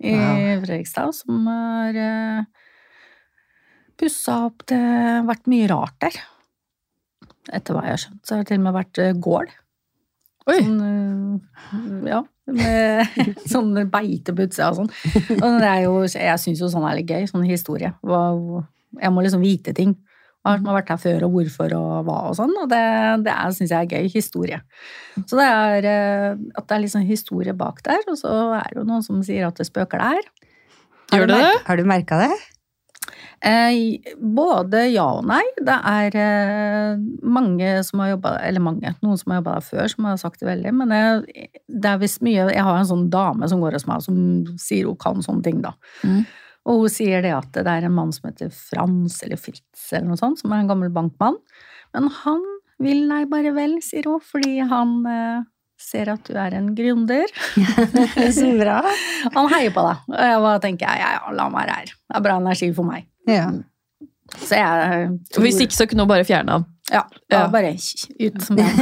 [0.03, 0.17] i.
[0.65, 2.54] Fredrikstad, som er eh,
[3.99, 4.65] pussa opp.
[4.69, 6.17] Det har vært mye rart der.
[7.53, 9.51] Etter hva jeg har skjønt, så har det til og med vært eh, gård.
[10.45, 10.57] Oi.
[10.61, 12.23] Sånn, eh, ja,
[12.55, 13.19] med
[13.53, 14.91] sånn beite på utsida og sånn.
[15.39, 17.93] Og det er jo, jeg syns jo sånn er litt gøy, sånn historie.
[18.01, 19.95] Jeg må liksom vite ting.
[20.45, 22.53] Hva som har vært her før, og hvorfor, og hva og sånn.
[22.61, 22.81] Og det,
[23.25, 24.09] det syns jeg er gøy.
[24.13, 24.59] Historie.
[25.23, 28.67] Så det er eh, at det er litt sånn historie bak der, og så er
[28.69, 30.29] det jo noen som sier at det spøker der.
[31.13, 31.55] Gjør det det?
[31.65, 32.33] Har du merka det?
[33.45, 35.43] Eh, både ja og nei.
[35.59, 39.91] Det er eh, mange som har jobba Eller mange, noen som har jobba der før,
[39.91, 40.73] som har sagt det veldig.
[40.79, 44.03] Men det, det er visst mye Jeg har en sånn dame som går hos meg,
[44.05, 44.17] som
[44.61, 45.75] sier hun kan sånne ting, da.
[46.03, 46.25] Mm.
[46.65, 50.09] Og hun sier det at det er en mann som heter Frans eller Fritz eller
[50.09, 51.37] noe sånt, som er en gammel bankmann.
[51.93, 52.41] Men han
[52.81, 55.43] vil nei, bare vel, sier hun, fordi han eh,
[55.85, 57.29] ser at du er en gründer.
[58.37, 58.79] Så bra.
[59.35, 60.03] Han heier på deg.
[60.11, 61.93] Og jeg bare tenker ja, ja, la meg være her.
[61.95, 63.07] Det er bra energi for meg.
[63.29, 63.47] Ja.
[64.41, 65.45] Så jeg tror...
[65.45, 66.65] Hvis ikke, så kunne hun bare fjerne han.
[66.91, 67.47] Ja, da Ja.
[67.53, 68.65] bare ut som det.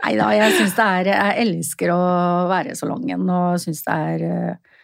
[0.00, 2.00] Nei da, jeg syns det er Jeg elsker å
[2.50, 4.80] være i salongen og syns det er eh,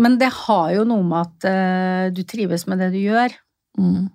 [0.00, 3.34] Men det har jo noe med at eh, du trives med det du gjør.
[3.78, 4.06] Mm.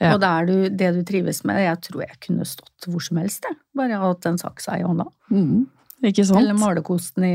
[0.00, 0.14] Ja.
[0.14, 3.18] Og det er du, det du trives med Jeg tror jeg kunne stått hvor som
[3.20, 3.58] helst, jeg.
[3.76, 5.04] Bare hatt en saksa i hånda.
[5.30, 5.66] Mm.
[6.08, 6.40] Ikke sant?
[6.40, 7.34] Eller malerkosten i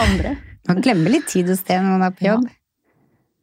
[0.00, 0.36] andre.
[0.70, 2.32] Man glemmer litt tid og sted når man er på Ja.
[2.38, 2.48] jobb.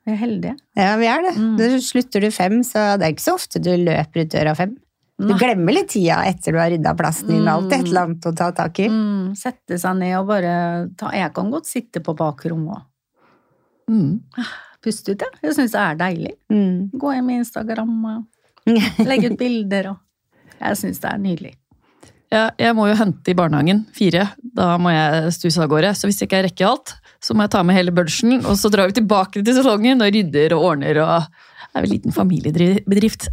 [0.08, 0.56] Vi er heldige.
[0.80, 1.32] Ja, vi er det.
[1.38, 1.54] Mm.
[1.60, 4.76] Da slutter du fem, så det er ikke så ofte du løper ut døra fem.
[5.20, 5.38] Du Nei.
[5.42, 7.48] glemmer litt tida etter du har rydda plassen din.
[7.50, 8.88] Alltid et eller annet å ta tak i.
[8.94, 10.54] Mm, sette seg ned og bare
[10.98, 12.86] ta Jeg kan godt sitte på bakrommet òg.
[13.92, 14.22] Mm.
[14.86, 15.40] puste ut, jeg.
[15.44, 16.34] Jeg syns det er deilig.
[16.54, 16.90] Mm.
[17.02, 17.96] Gå hjem med Instagram
[19.10, 20.04] legge ut bilder og
[20.58, 21.54] Jeg syns det er nydelig.
[22.34, 24.26] Ja, jeg må jo hente i barnehagen fire.
[24.58, 25.94] Da må jeg stuse av gårde.
[25.96, 28.72] Så hvis jeg ikke rekker alt, så må jeg ta med hele bunchen, og så
[28.74, 31.30] drar vi tilbake til salongen og rydder og ordner og
[31.68, 33.28] Det er vel en liten familiebedrift.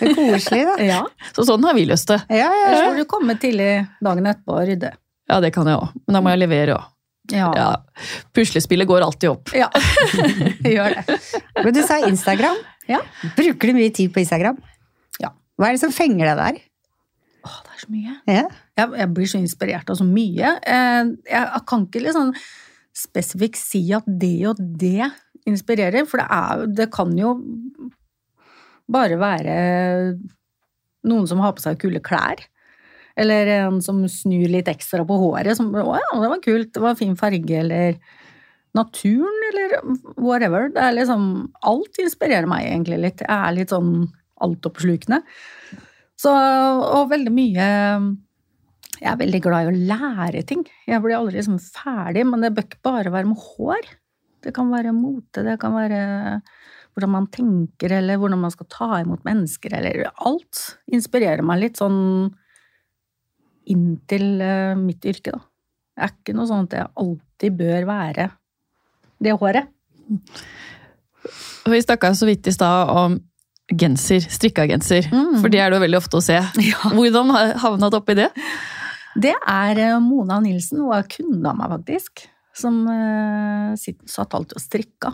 [0.00, 0.74] Det er koselig, da.
[0.92, 1.00] Ja,
[1.36, 2.18] Så sånn har vi lyst til.
[2.32, 2.80] Ja, ja, ja.
[2.88, 3.68] får du komme tidlig
[4.02, 4.90] dagen etterpå og rydde.
[5.30, 5.94] Ja, det kan jeg òg.
[6.02, 6.90] Men da må jeg levere òg.
[7.32, 7.52] Ja.
[7.56, 7.68] Ja.
[8.36, 9.54] Puslespillet går alltid opp.
[9.56, 9.70] Ja.
[10.74, 11.18] Gjør det.
[11.62, 12.58] Men du sa Instagram.
[12.90, 12.98] Ja.
[13.38, 14.58] Bruker du mye tid på Instagram?
[15.58, 16.60] Hva er det som fenger deg der?
[17.44, 18.14] Å, det er så mye.
[18.30, 18.44] Ja.
[18.80, 20.54] Jeg, jeg blir så inspirert av så mye.
[20.64, 22.32] Eh, Jeg, jeg kan ikke liksom
[22.94, 25.10] spesifikt si at det og det
[25.50, 27.34] inspirerer, for det, er, det kan jo
[28.88, 29.54] bare være
[31.04, 32.40] noen som har på seg kule klær.
[33.20, 35.54] Eller en som snur litt ekstra på håret.
[35.58, 37.98] Som, 'Å ja, det var kult, det var fin farge', eller
[38.74, 39.76] naturen, eller
[40.16, 40.70] whatever.
[40.74, 43.22] Det er liksom Alt inspirerer meg egentlig litt.
[43.22, 44.08] Jeg er litt sånn
[44.44, 45.20] altoppslukende.
[46.20, 47.64] Så, og veldig mye
[49.00, 50.62] Jeg er veldig glad i å lære ting.
[50.86, 53.90] Jeg blir aldri liksom ferdig, men det bør ikke bare være med hår.
[54.44, 55.98] Det kan være mote, det kan være
[56.94, 60.60] hvordan man tenker, eller hvordan man skal ta imot mennesker, eller alt.
[60.94, 61.98] Inspirerer meg litt sånn
[63.74, 65.42] inntil eh, mitt yrke, da.
[65.94, 68.28] Det er ikke noe sånn at jeg alltid bør være
[69.22, 69.70] det håret.
[71.70, 73.14] Vi snakka så vidt i stad om
[73.72, 75.08] genser, strikka genser.
[75.12, 75.40] Mm.
[75.40, 76.38] For det er det jo veldig ofte å se.
[76.64, 76.90] Ja.
[76.92, 78.30] Hvordan havna du oppi det?
[79.14, 82.24] Det er eh, Mona Nilsen, hun er kunde av meg faktisk,
[82.56, 85.12] som eh, satt alltid og strikka.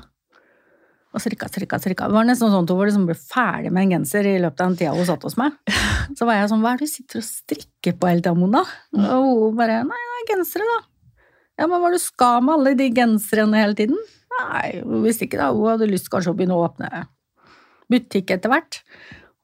[1.10, 2.06] Og strikka, strikka, strikka.
[2.06, 4.70] Det var nesten sånn at hun liksom ble ferdig med en genser i løpet av
[4.70, 5.56] den tida hun satt hos meg.
[6.16, 8.62] Så var jeg sånn, hva er det du sitter og strikker på hele tida, Mona?
[8.94, 10.80] Og hun bare, nei, det er gensere da.
[11.60, 13.98] Ja, men hva er det du skal med alle de genserne hele tiden?
[14.38, 17.02] Nei, hun visste ikke da, hun hadde lyst kanskje å begynne å åpne
[17.90, 18.80] butikk etter hvert.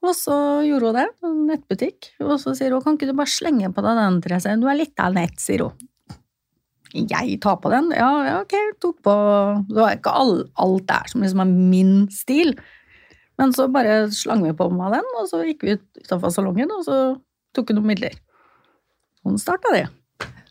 [0.06, 1.06] Og så gjorde hun det,
[1.50, 2.10] nettbutikk.
[2.22, 4.54] Og så sier hun, kan ikke du bare slenge på deg den, Therese?
[4.60, 5.88] Du er litt av nett, sier hun.
[6.96, 7.90] Jeg tar på den?
[7.96, 9.14] Ja, ja ok, tok på.
[9.68, 12.54] Det var ikke all, alt der som liksom er min stil.
[13.36, 16.70] Men så bare slang vi på meg den, og så gikk vi ut utenfor salongen,
[16.72, 16.96] og så
[17.56, 18.14] tok hun noen midler.
[19.26, 19.84] Hun starta det.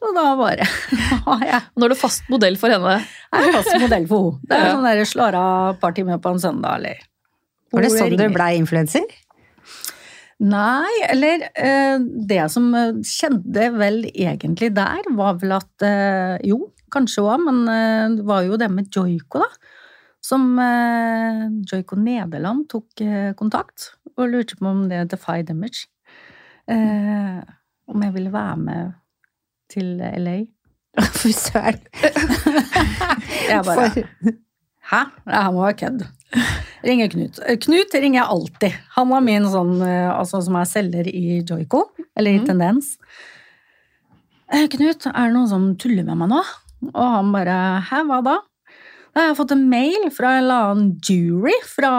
[0.06, 0.66] Og da bare
[1.48, 2.98] jeg Nå er du fast modell for henne.
[3.00, 4.44] jeg er fast modell for henne.
[4.52, 4.74] Det er Ja.
[4.76, 7.00] sånn der slår av et par timer på en søndag, eller
[7.76, 9.06] Var det sånn du blei influenser?
[10.46, 16.74] Nei, eller eh, det som eh, skjedde vel egentlig der, var vel at eh, Jo,
[16.92, 19.48] kanskje òg, men eh, det var jo det med Joico, da.
[20.26, 25.44] Som eh, Joico Nederland tok eh, kontakt og lurte på om det er Defy
[26.66, 27.42] Eh,
[27.86, 28.94] om jeg ville være med
[29.70, 30.40] til LA.
[31.22, 31.78] Fy søren.
[33.50, 33.90] Jeg bare
[34.90, 35.02] Hæ?
[35.26, 36.06] Det her må være kødd.
[36.86, 37.40] Ringer Knut.
[37.48, 38.76] Eh, Knut ringer jeg alltid.
[38.98, 42.50] Han var min sånn, eh, altså som er selger i Joico, eller i mm.
[42.50, 42.96] Tendens.
[44.54, 46.44] «Eh, Knut, er det noen som tuller med meg nå?
[46.92, 47.56] Og han bare
[47.88, 48.36] Hæ, hva da?
[49.16, 51.92] Da har jeg fått en mail fra en eller annen jury fra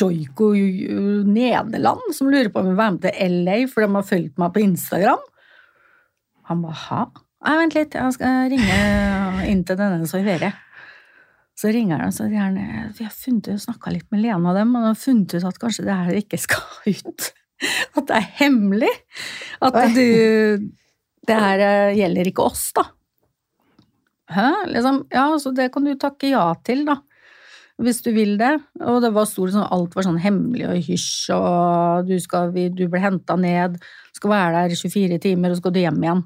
[0.00, 4.06] Joico Nederland som lurer på om jeg vil være med til LA for de har
[4.08, 5.22] fulgt meg på Instagram.
[6.50, 7.02] Han bare ha?
[7.46, 8.78] Nei, vent litt, jeg skal ringe
[9.50, 10.65] inn til denne så hører jeg.
[11.56, 12.58] Så ringer han og sier han
[12.96, 15.46] vi har funnet ut, snakka litt med Lena og dem, og de har funnet ut
[15.48, 17.30] at kanskje det her ikke skal ut.
[17.96, 18.92] At det er hemmelig.
[19.64, 20.68] At du
[21.26, 22.84] Det her eh, gjelder ikke oss, da.
[24.30, 24.50] Hæ?
[24.70, 27.00] Liksom, ja, så det kan du takke ja til, da.
[27.82, 28.52] Hvis du vil det.
[28.84, 32.84] Og det var stort, sånn, alt var sånn hemmelig og hysj, og du, skal, du
[32.92, 33.80] ble henta ned,
[34.16, 36.22] skal være der 24 timer, og så skal du hjem igjen.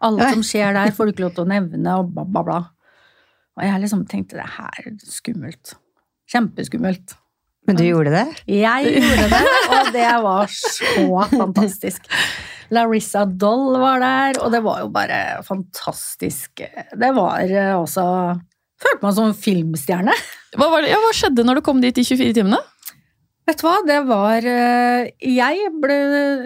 [0.00, 2.60] Alt som skjer der, får du ikke lov til å nevne, og bla, bla, bla.
[3.58, 5.74] Og jeg liksom tenkte det her er skummelt.
[6.30, 7.16] Kjempeskummelt.
[7.68, 8.26] Men du gjorde det?
[8.48, 9.40] Jeg gjorde det,
[9.74, 12.06] og det var så fantastisk.
[12.70, 16.62] Larissa Doll var der, og det var jo bare fantastisk.
[16.62, 18.06] Det var eh, også
[18.80, 20.12] Følte meg som en filmstjerne.
[20.56, 22.56] Hva, var det, ja, hva skjedde når du kom dit i 24 timene?
[23.48, 25.96] Vet du hva, det var eh, Jeg ble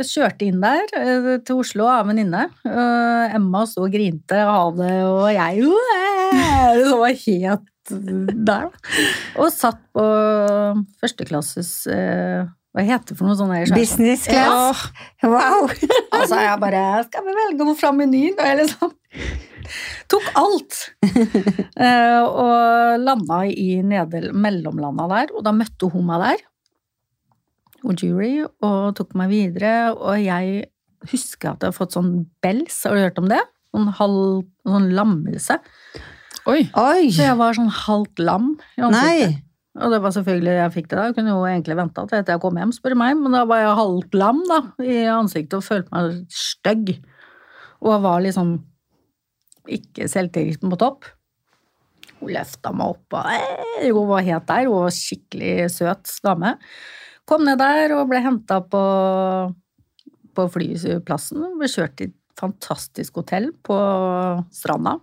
[0.06, 2.46] kjørt inn der eh, til Oslo av en venninne.
[2.64, 5.68] Eh, Emma sto og grinte av det, og jeg
[6.78, 7.70] Det var helt
[8.48, 8.70] der.
[9.36, 10.04] Og satt på
[11.02, 13.52] førsteklasses Hva heter det for noe sånt?
[13.52, 13.74] der?
[13.76, 14.86] Business class?
[15.22, 15.68] Wow!
[16.14, 16.80] Altså, jeg bare
[17.10, 18.38] Skal vi velge noe fra menyen?
[18.38, 18.94] Og jeg liksom
[20.12, 20.80] tok alt.
[22.44, 26.42] Og landa i nedel mellomlanda der, og da møtte hun meg der.
[27.84, 29.92] Og jury, og tok meg videre.
[29.92, 30.64] Og jeg
[31.10, 33.40] husker at jeg har fått sånn bells, har du hørt om det?
[33.74, 35.58] Sånn halv sånn lammelse.
[36.48, 36.60] Oi.
[36.76, 37.08] Oi!
[37.12, 39.34] Så jeg var sånn halvt lam i ansiktet.
[39.34, 39.42] Nei!
[39.74, 41.06] Og det var selvfølgelig jeg fikk det da.
[41.08, 43.42] Jeg kunne jo egentlig venta til etter jeg kom hjem, spør du meg, men da
[43.50, 46.92] var jeg halvt lam da, i ansiktet og følte meg stygg.
[47.82, 48.52] Og jeg var liksom
[49.74, 51.08] ikke selvtilliten på topp.
[52.20, 54.68] Hun løfta meg opp, og eh, hun var helt der.
[54.70, 56.54] Hun var skikkelig søt dame.
[57.28, 58.82] Kom ned der og ble henta på,
[60.36, 61.46] på flyplassen.
[61.58, 63.78] Ble kjørt til et fantastisk hotell på
[64.52, 64.98] stranda.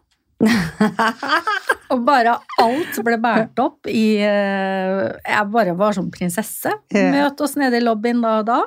[1.91, 6.71] Og bare alt ble båret opp i eh, Jeg bare var som prinsesse.
[6.93, 8.61] Møt oss nede i lobbyen da og da,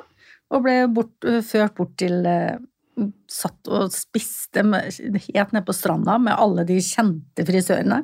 [0.53, 1.15] og ble bort,
[1.47, 2.55] ført bort til eh,
[3.27, 4.85] Satt og spiste med,
[5.25, 7.97] helt nede på stranda med alle de kjente frisørene.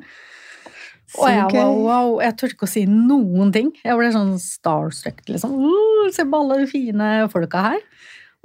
[1.20, 1.72] Og jeg gøy.
[1.84, 3.72] wow, jeg turte ikke å si noen ting.
[3.84, 5.54] Jeg ble sånn starstruck, liksom.
[5.60, 7.82] Uh, se på alle de fine folka her.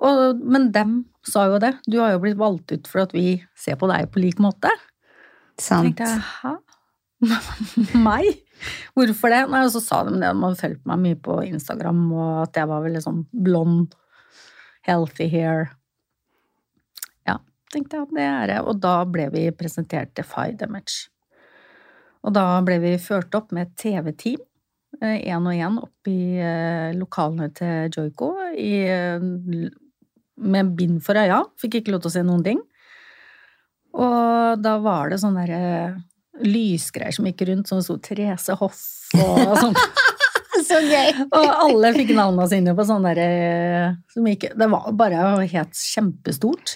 [0.04, 1.74] Og, men dem sa jo det.
[1.88, 4.72] Du har jo blitt valgt ut for at vi ser på deg på lik måte.
[5.58, 5.96] Sant.
[5.96, 6.58] tenkte jeg, hæ?
[8.08, 8.28] Meg?
[8.98, 9.42] Hvorfor det?
[9.50, 12.60] Nei, og så sa de det, de hadde fulgt meg mye på Instagram, og at
[12.60, 13.96] jeg var veldig sånn blond,
[14.86, 15.72] healthy hair.
[17.30, 17.40] Ja,
[17.74, 18.60] tenkte jeg at det er det.
[18.66, 21.08] Og da ble vi presentert til Five Damage.
[22.28, 24.42] Og da ble vi ført opp med et TV-team,
[25.00, 29.24] én og én, opp i eh, lokalene til Joico i, eh,
[30.38, 31.44] med bind for øya.
[31.62, 32.60] Fikk ikke lov til å se noen ting.
[33.98, 35.96] Og da var det sånne der, eh,
[36.44, 38.82] lysgreier som gikk rundt, som sto Therese Hoff
[39.16, 39.78] og sånn.
[40.68, 41.14] Så gøy!
[41.30, 46.76] Og alle fikk navnene sine på sånne derre som gikk Det var bare helt kjempestort.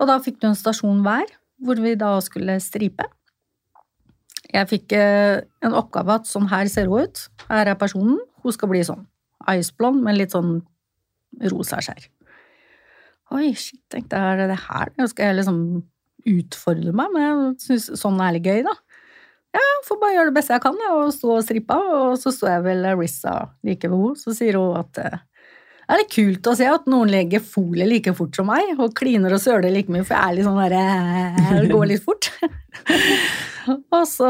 [0.00, 1.28] Og da fikk du en stasjon hver,
[1.60, 3.06] hvor vi da skulle stripe.
[4.50, 7.22] Jeg fikk eh, en oppgave at sånn her ser hun ut.
[7.46, 8.18] Her er personen.
[8.42, 9.06] Hun skal bli sånn
[9.50, 10.58] iceblond med litt sånn
[11.52, 12.08] rosa skjær.
[13.30, 14.90] Oi, shit, tenkte jeg, er det det her?
[14.98, 15.60] Nå skal jeg liksom
[16.30, 18.74] utfordre meg, men jeg syns sånn er litt gøy, da.
[19.54, 21.76] Ja, får bare gjøre det beste jeg kan, og stå og strippe.
[21.94, 23.34] Og så står jeg vel Rissa
[23.66, 25.10] like ved henne, så sier hun at det
[25.90, 29.34] er litt kult å se at noen legger folie like fort som meg, og kliner
[29.34, 32.30] og søler like mye, for jeg er litt sånn derre Det går litt fort.
[33.96, 34.28] og så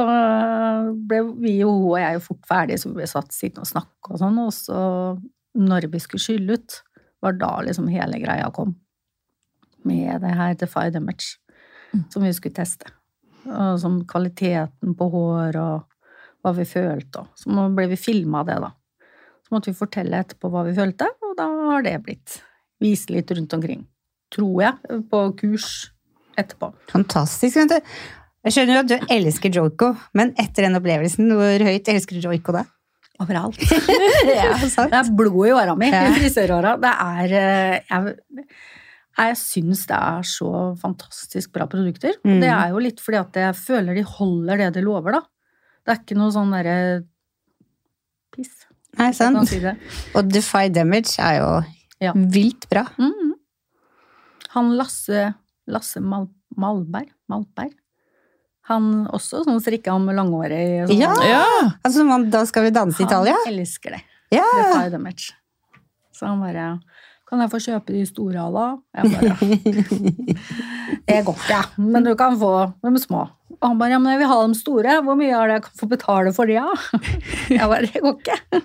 [1.09, 4.15] ble vi jo hun og jeg jo fort ferdige, så vi satt sittende og snakke
[4.15, 4.81] og sånn, og så
[5.61, 6.81] når vi skulle skylle ut,
[7.21, 8.75] var da liksom hele greia kom.
[9.85, 11.37] Med det her Defy Damage,
[12.13, 12.91] som vi skulle teste.
[13.49, 15.87] Og som kvaliteten på hår og
[16.45, 17.25] hva vi følte.
[17.25, 18.71] Og så ble vi filma det, da.
[19.45, 22.41] Så måtte vi fortelle etterpå hva vi følte, og da har det blitt
[22.81, 23.85] vist litt rundt omkring.
[24.33, 25.71] Tror jeg, på kurs
[26.39, 26.71] etterpå.
[26.93, 27.59] Fantastisk.
[28.45, 32.29] Jeg skjønner jo at du elsker joiko, men etter den opplevelsen, hvor høyt elsker du
[32.31, 32.63] joiko da?
[33.21, 33.59] Overalt.
[34.25, 34.89] ja, sant.
[34.89, 36.07] Det er blod i åra mi, Ja.
[36.17, 36.77] frisøråra.
[36.81, 38.47] Det er eh, Jeg,
[39.19, 42.17] jeg syns det er så fantastisk bra produkter.
[42.25, 42.41] Og Mm.
[42.41, 45.21] det er jo litt fordi at jeg føler de holder det de lover, da.
[45.85, 46.79] Det er ikke noe sånn derre
[48.33, 48.55] piss.
[48.99, 49.45] Nei, sant.
[49.49, 49.61] si.
[50.17, 51.51] Og Defy Damage er jo
[52.01, 52.13] Ja.
[52.17, 52.87] vilt bra.
[52.97, 53.35] Mm.
[54.57, 55.35] Han Lasse,
[55.69, 56.27] Lasse Mal,
[56.57, 57.75] Malberg, Malberg
[58.69, 61.15] Han også som strikka om langhåret sånn Ja.
[61.27, 61.45] Ja!
[61.83, 63.35] Altså, Da skal vi danse i Italia?
[63.47, 64.03] Han elsker det.
[64.31, 64.47] Ja!
[64.55, 65.33] Det er damage.
[66.15, 66.81] Så han bare
[67.31, 68.81] Kan jeg få kjøpe de store av?
[68.95, 69.37] Jeg bare
[71.09, 73.29] Det går ikke, men du kan få de små.
[73.61, 74.97] Og han bare ja, men jeg vil ha de store.
[75.07, 77.01] Hvor mye er det jeg kan få betale for de, da?
[77.61, 78.61] Jeg bare det går ikke.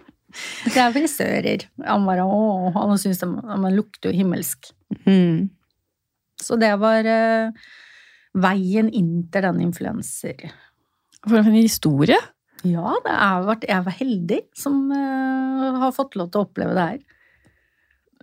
[0.65, 1.65] Det er frisører.
[1.87, 4.71] Han bare å, han syns de, de lukter jo himmelsk.
[5.05, 5.49] Mm.
[6.41, 7.67] Så det var eh,
[8.35, 10.47] veien inn til denne influenser.
[11.25, 12.19] For en historie.
[12.65, 16.73] Ja, det er vært, jeg var heldig som uh, har fått lov til å oppleve
[16.77, 17.03] det her.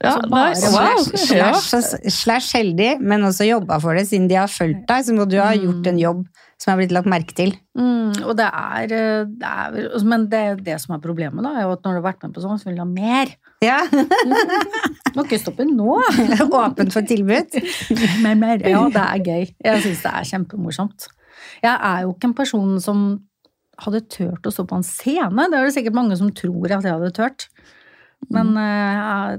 [0.02, 0.70] Ja, Altså, bare nice.
[0.72, 1.02] Wow.
[1.04, 4.08] Slash, slash, slash heldig, men også jobba for det.
[4.08, 6.24] Siden de har fulgt deg, så må du ha gjort en jobb
[6.62, 7.56] som er blitt lagt merke til.
[7.74, 11.66] Mm, og det er, eh, det er Men det, det som er problemet, da, er
[11.66, 13.32] jo at når du har vært med på sånn, så vil du ha mer.
[13.64, 15.98] Ja, Du må ikke stoppe nå!
[16.62, 17.58] Åpent for tilbud.
[18.22, 18.62] mer, mer.
[18.62, 19.50] Ja, det er gøy.
[19.66, 21.08] Jeg syns det er kjempemorsomt.
[21.62, 23.04] Jeg er jo ikke en person som
[23.82, 25.48] hadde turt å stå på en scene.
[25.50, 27.48] Det er det sikkert mange som tror at jeg hadde turt.
[28.30, 29.36] Men eh,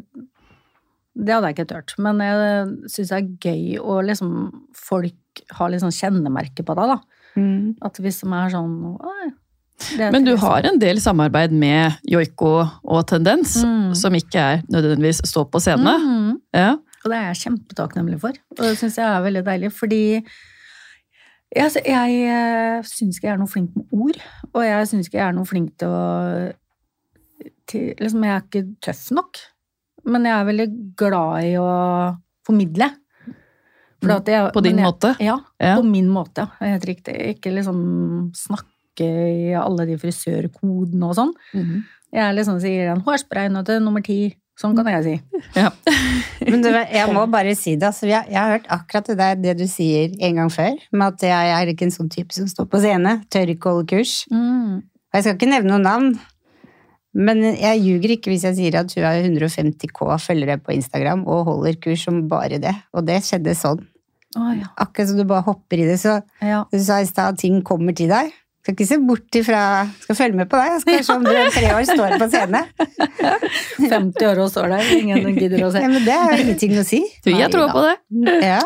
[1.14, 1.96] det hadde jeg ikke turt.
[2.04, 4.32] Men jeg syns det er gøy å liksom
[4.76, 7.13] folk har litt sånn kjennemerke på deg, da.
[7.36, 7.76] Mm.
[7.82, 9.32] At hvis de er sånn «Oi,
[10.00, 10.46] er Men du Therese».
[10.46, 13.94] har en del samarbeid med joiko og tendens, Mm.
[13.96, 15.98] som ikke er nødvendigvis stå på scene.
[16.00, 16.42] Mm.
[16.54, 16.72] Ja.
[17.04, 18.34] Og det er jeg kjempetakknemlig for.
[18.58, 20.04] Og det syns jeg er veldig deilig, fordi
[21.56, 24.22] jeg, jeg eh, syns ikke jeg er noe flink med ord.
[24.54, 26.54] Og jeg syns ikke jeg er noe flink til å
[27.68, 29.40] til, liksom, Jeg er ikke tøff nok.
[30.06, 30.68] Men jeg er veldig
[31.00, 31.70] glad i å
[32.46, 32.90] formidle.
[34.04, 35.16] For at jeg, På din jeg, måte?
[35.24, 35.76] Ja, Ja.
[35.80, 36.46] på min måte.
[36.60, 37.16] Helt riktig.
[37.38, 41.34] Ikke liksom snakke i alle de frisørkodene og sånn.
[41.56, 41.84] Mhm.
[42.14, 44.36] Jeg liksom sier en hårspray nå til nummer ti.
[44.60, 45.14] Sånn kan jeg si.
[45.64, 45.72] ja.
[46.46, 47.88] Men du, jeg må bare si det.
[47.90, 51.08] Altså, jeg, jeg har hørt akkurat det der det du sier en gang før, med
[51.16, 53.16] at jeg er ikke en sånn type som står på scene.
[53.34, 54.14] Tør ikke holde kurs.
[54.30, 54.84] Mm.
[54.86, 56.12] Og jeg skal ikke nevne noen navn,
[57.14, 61.26] men jeg ljuger ikke hvis jeg sier at hun har 150 K følgere på Instagram
[61.30, 62.74] og holder kurs som bare det.
[62.94, 63.82] Og det skjedde sånn.
[64.36, 64.68] Å, ja.
[64.82, 66.00] Akkurat som du bare hopper i det.
[66.02, 66.64] Så Ja.
[66.72, 68.32] du sa i stad at ting kommer til deg.
[68.64, 70.80] Skal ikke se bort ifra Skal følge med på deg.
[70.82, 72.62] Skal se om du om tre år står på scene.
[73.90, 75.82] 50 år og står der, ingen gidder å se.
[75.84, 77.02] Ja, men det er ingenting å si.
[77.26, 77.96] Du, jeg tror på det.
[78.44, 78.62] Ja.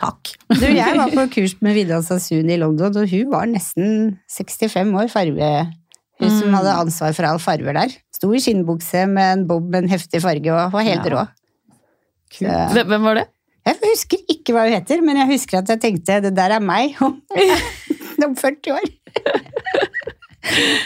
[0.00, 0.30] Takk.
[0.56, 4.94] Du, jeg var på kurs med Vidar Sasun i London, og hun var nesten 65
[4.96, 5.50] år, farge.
[6.20, 6.54] Hun som Mm.
[6.56, 7.92] hadde ansvar for all farger der.
[8.12, 11.10] Sto i skinnbukse med en bob med en heftig farge og var helt Ja.
[11.12, 11.28] rå.
[12.32, 13.26] Så, hvem var det?
[13.66, 16.64] Jeg husker ikke hva hun heter, men jeg husker at jeg tenkte det der er
[16.64, 17.18] meg om,
[18.26, 18.88] om 40 år.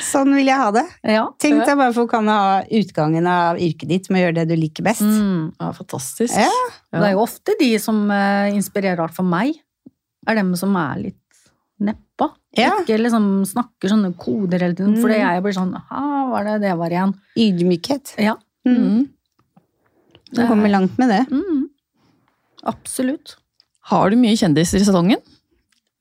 [0.04, 0.82] Sånn vil jeg ha det.
[1.14, 1.24] Ja.
[1.40, 4.46] Tenk deg bare for å kan ha utgangen av yrket ditt med å gjøre det
[4.50, 5.04] du liker best.
[5.06, 5.52] Mm.
[5.62, 6.34] Ja, fantastisk.
[6.34, 6.50] Ja.
[6.92, 9.54] Det er jo ofte de som eh, inspirerer alt for meg,
[10.26, 11.20] er dem som er litt
[11.84, 12.32] neppa.
[12.58, 12.72] Ja.
[12.82, 15.02] Ikke liksom snakker sånne koder hele tiden, Mm.
[15.02, 17.14] fordi jeg blir sånn Ha, hva var det det var igjen?
[17.46, 18.14] Ydmykhet.
[18.22, 18.34] Ja.
[18.66, 18.76] Mm.
[18.82, 19.02] Mm.
[20.34, 21.22] Du kommer langt med det.
[21.30, 21.63] Mm.
[22.66, 23.36] Absolutt.
[23.90, 25.20] Har du mye kjendiser i salongen?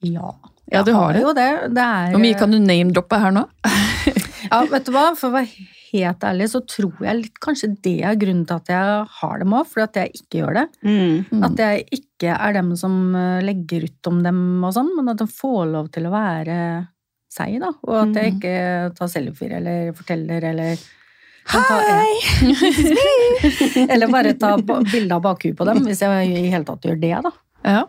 [0.03, 0.33] Ja.
[0.71, 1.21] Ja, du har det.
[1.25, 1.49] jo det.
[1.75, 3.47] det er, Hvor mye kan du name-droppe her nå?
[4.53, 5.05] Ja, vet du hva?
[5.17, 8.69] For å være helt ærlig, så tror jeg litt kanskje det er grunnen til at
[8.69, 10.63] jeg har dem òg, for at jeg ikke gjør det.
[10.85, 11.23] Mm.
[11.31, 11.43] Mm.
[11.47, 15.21] At jeg ikke er dem som eh, legger ut om dem og sånn, men at
[15.23, 16.57] de får lov til å være
[17.33, 17.71] seg, da.
[17.87, 18.37] Og at jeg Mm.
[18.37, 20.83] ikke tar selfier eller forteller eller
[21.51, 21.63] ja.
[23.93, 27.15] Eller bare ta bilde av bakhuet på dem, hvis jeg i hele tatt gjør det,
[27.25, 27.33] da.
[27.63, 27.83] Ja,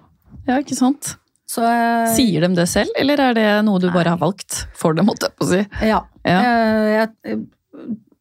[0.49, 1.15] ja ikke sant?
[1.51, 4.97] Så eh, Sier de det selv, eller er det noe du bare har valgt for
[4.97, 5.07] dem?
[5.11, 5.63] måtte jeg på å si?
[5.87, 6.01] Ja.
[6.25, 6.41] Ja.
[6.41, 7.39] Eh, jeg,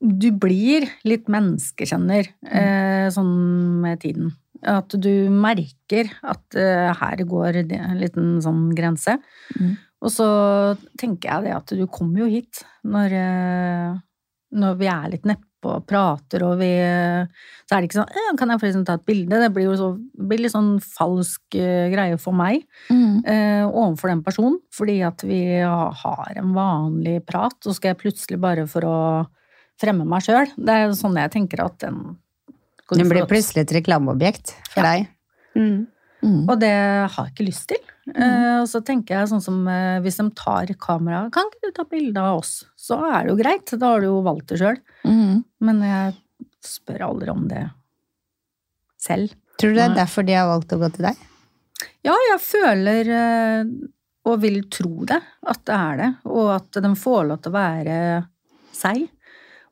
[0.04, 3.14] du blir litt menneskekjenner mm.
[3.16, 3.36] sånn
[3.84, 4.34] med tiden.
[4.64, 9.18] At du merker at eh, her går det en liten sånn grense.
[9.56, 9.76] Mm.
[10.04, 10.28] Og så
[11.00, 14.02] tenker jeg det at du kommer jo hit når, eh,
[14.54, 18.32] når vi er litt nedpå og prater, og vi Så er det ikke sånn «Eh,
[18.38, 19.40] Kan jeg forresten ta et bilde?
[19.40, 19.88] Det blir jo så,
[20.28, 23.24] blir litt sånn falsk eh, greie for meg Mm.
[23.26, 28.40] eh, overfor den personen, fordi at vi har en vanlig prat, så skal jeg plutselig
[28.42, 29.28] bare for å
[29.80, 30.52] fremme meg sjøl.
[30.58, 32.16] Det er sånn jeg tenker at den
[32.90, 34.92] få blir plutselig et reklameobjekt for Ja.
[34.92, 35.08] deg.
[35.56, 35.88] Mm.
[36.24, 36.44] Mm.
[36.48, 37.82] Og det har jeg ikke lyst til.
[38.16, 41.76] Eh, og så tenker jeg sånn som uh, hvis de tar kamera, kan ikke du
[41.76, 42.54] ta bilde av oss?
[42.80, 44.80] Så er det jo greit, da har du jo valgt det sjøl.
[45.08, 45.44] Mm.
[45.68, 46.16] Men jeg
[46.64, 47.66] spør aldri om det
[49.04, 49.36] selv.
[49.60, 51.26] Tror du det er derfor de har valgt å gå til deg?
[52.04, 53.74] Ja, jeg føler uh,
[54.24, 55.20] og vil tro det,
[55.52, 56.12] at det er det.
[56.32, 57.98] Og at de får lov til å være
[58.74, 59.04] seg.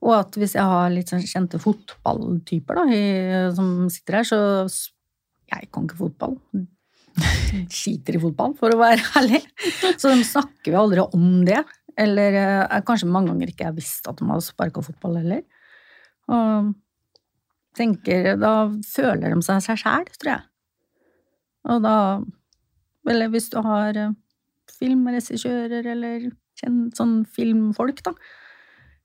[0.01, 3.03] Og at hvis jeg har litt sånn kjente fotballtyper da, i,
[3.55, 4.41] som sitter her, så
[5.51, 6.37] Jeg kan ikke fotball.
[7.71, 9.41] Skiter i fotball, for å være ærlig.
[9.99, 11.59] Så de snakker jo aldri om det.
[11.99, 15.43] Eller jeg, kanskje mange ganger ikke jeg visste at de hadde sparka fotball heller.
[16.31, 16.71] Og
[17.77, 20.45] tenker Da føler de seg seg sjæl, tror jeg.
[21.71, 21.95] Og da
[23.09, 24.13] Eller hvis du har eh,
[24.77, 28.13] filmregissører eller kjent, sånn filmfolk, da.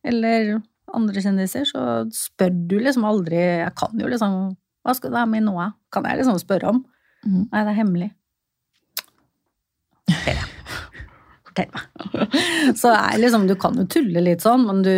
[0.07, 0.59] Eller
[0.95, 4.55] andre kjendiser, så spør du liksom aldri Jeg kan jo liksom
[4.87, 5.73] Hva skal du ha med i nå, da?
[5.95, 6.85] Kan jeg liksom spørre om?
[7.27, 7.43] Mm.
[7.51, 8.11] Nei, det er hemmelig.
[10.13, 10.45] Fortell.
[11.49, 12.37] Fortell meg.
[12.79, 14.95] Så det er liksom, du kan jo tulle litt sånn, men du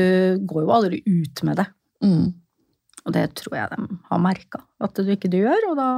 [0.48, 1.66] går jo aldri ut med det.
[2.05, 2.27] Mm.
[3.09, 5.88] Og det tror jeg de har merka at du ikke du gjør, og da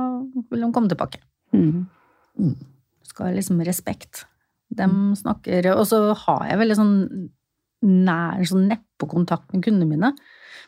[0.52, 1.22] vil de komme tilbake.
[1.50, 2.54] Mm.
[3.10, 4.24] skal liksom respekt.
[4.70, 4.86] De
[5.18, 6.94] snakker Og så har jeg veldig sånn
[7.80, 10.12] nær sånn neppekontakt med kundene mine.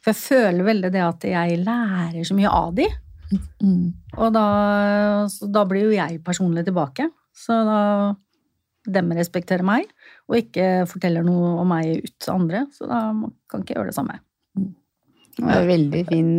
[0.02, 2.88] For jeg føler veldig det at jeg lærer så mye av de.
[3.62, 3.92] Mm.
[4.18, 4.44] Og da,
[5.32, 7.08] så da blir jo jeg personlig tilbake.
[7.36, 7.80] Så da
[8.92, 9.86] dem respekterer meg,
[10.26, 12.64] og ikke forteller noe om meg ut til andre.
[12.74, 13.04] Så da
[13.50, 14.18] kan ikke jeg gjøre det samme.
[15.36, 16.32] Det var en veldig fin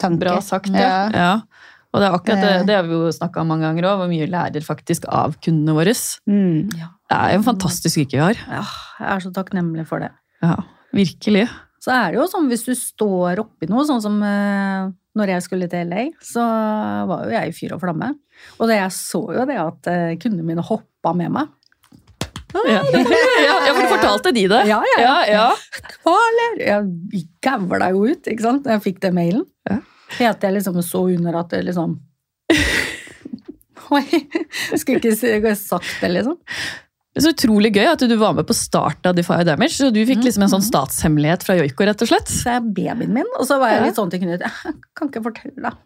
[0.00, 0.20] tanke.
[0.20, 1.08] Bra sagt, ja.
[1.08, 1.08] Ja.
[1.14, 1.78] ja.
[1.90, 2.66] Og det er akkurat det, Eh.
[2.68, 5.74] det har vi jo snakka om mange ganger òg, hvor mye lærer faktisk av kundene
[5.74, 5.94] våre.
[6.30, 6.68] Mm.
[6.70, 8.38] Det er jo en fantastisk yrke vi har.
[8.46, 8.62] Ja,
[9.00, 10.12] jeg er så takknemlig for det.
[10.44, 10.54] Ja,
[10.94, 11.48] virkelig.
[11.82, 15.44] Så er det jo sånn hvis du står oppi noe, sånn som eh, når jeg
[15.46, 16.42] skulle til LA, så
[17.10, 18.12] var jo jeg i fyr og flamme.
[18.58, 21.56] Og det jeg så jo det at eh, kundene mine hoppa med meg.
[22.50, 22.80] Ja.
[23.46, 24.60] ja, ja, for du fortalte de det.
[24.70, 25.00] Ja, ja.
[25.02, 25.48] ja, ja.
[26.58, 29.46] Jeg gavla jo ut, ikke sant, da jeg fikk den mailen.
[29.70, 29.80] Ja.
[30.18, 32.00] Helt jeg liksom så under at det liksom
[33.94, 34.02] Oi,
[34.78, 36.38] skulle ikke sagt det, liksom.
[37.10, 39.74] Det er så utrolig gøy at du var med på starten av Defy Damage.
[39.74, 42.30] Så du fikk liksom en sånn statshemmelighet fra joiko, rett og slett.
[42.30, 45.24] Så er babyen min, og så var jeg litt sånn til Knut Jeg kan ikke
[45.24, 45.80] fortelle deg.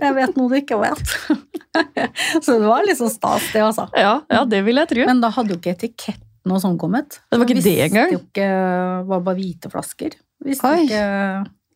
[0.00, 1.14] Jeg vet noe du ikke vet.
[2.44, 3.86] Så det var litt sånn stas, det, altså.
[3.98, 5.06] Ja, ja det vil jeg tro.
[5.08, 7.20] Men da hadde jo ikke etiketten og sånn kommet.
[7.30, 8.14] Det var ikke det engang?
[8.14, 8.48] Jo ikke,
[9.08, 10.18] var bare hvite flasker.
[10.44, 10.86] Visste Oi.
[10.86, 11.04] ikke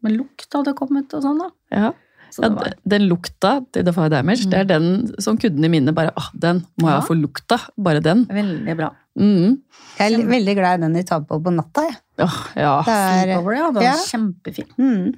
[0.05, 1.51] Men lukt hadde kommet og sånn, da.
[1.73, 1.92] Ja.
[2.35, 4.87] Så Ja, det var den lukta til Defy Damage, det er den
[5.23, 7.05] som kundene mine bare ah, den må jeg Ja.
[7.07, 7.59] få lukta.
[7.79, 8.25] Bare den.
[8.27, 8.89] veldig bra.
[9.14, 9.61] Mm.
[10.01, 11.85] Jeg er veldig glad i den de tar på på natta.
[11.87, 11.95] Jeg.
[12.18, 12.28] Ja,
[12.59, 13.68] ja, Det er, Sleepover, ja.
[13.70, 13.95] Det var ja.
[14.11, 14.68] kjempefin.
[14.78, 15.14] mm.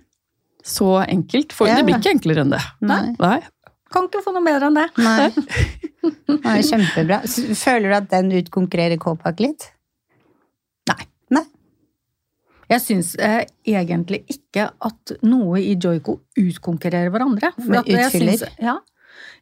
[0.67, 1.53] så enkelt.
[1.57, 1.77] For Ja.
[1.79, 2.61] det blir ikke enklere enn det.
[2.83, 3.15] Nei.
[3.19, 3.41] Nei.
[3.95, 4.89] Kan ikke få noe bedre enn det.
[4.99, 5.31] Nei.
[6.45, 7.21] Nei, kjempebra.
[7.57, 9.71] Føler du at den utkonkurrerer K-Pak litt?
[10.91, 11.07] Nei.
[11.31, 11.45] Nei.
[12.69, 17.53] Jeg syns eh, egentlig ikke at noe i Joico utkonkurrerer hverandre.
[17.63, 18.39] Men utfyller?
[18.41, 18.79] syns- Ja.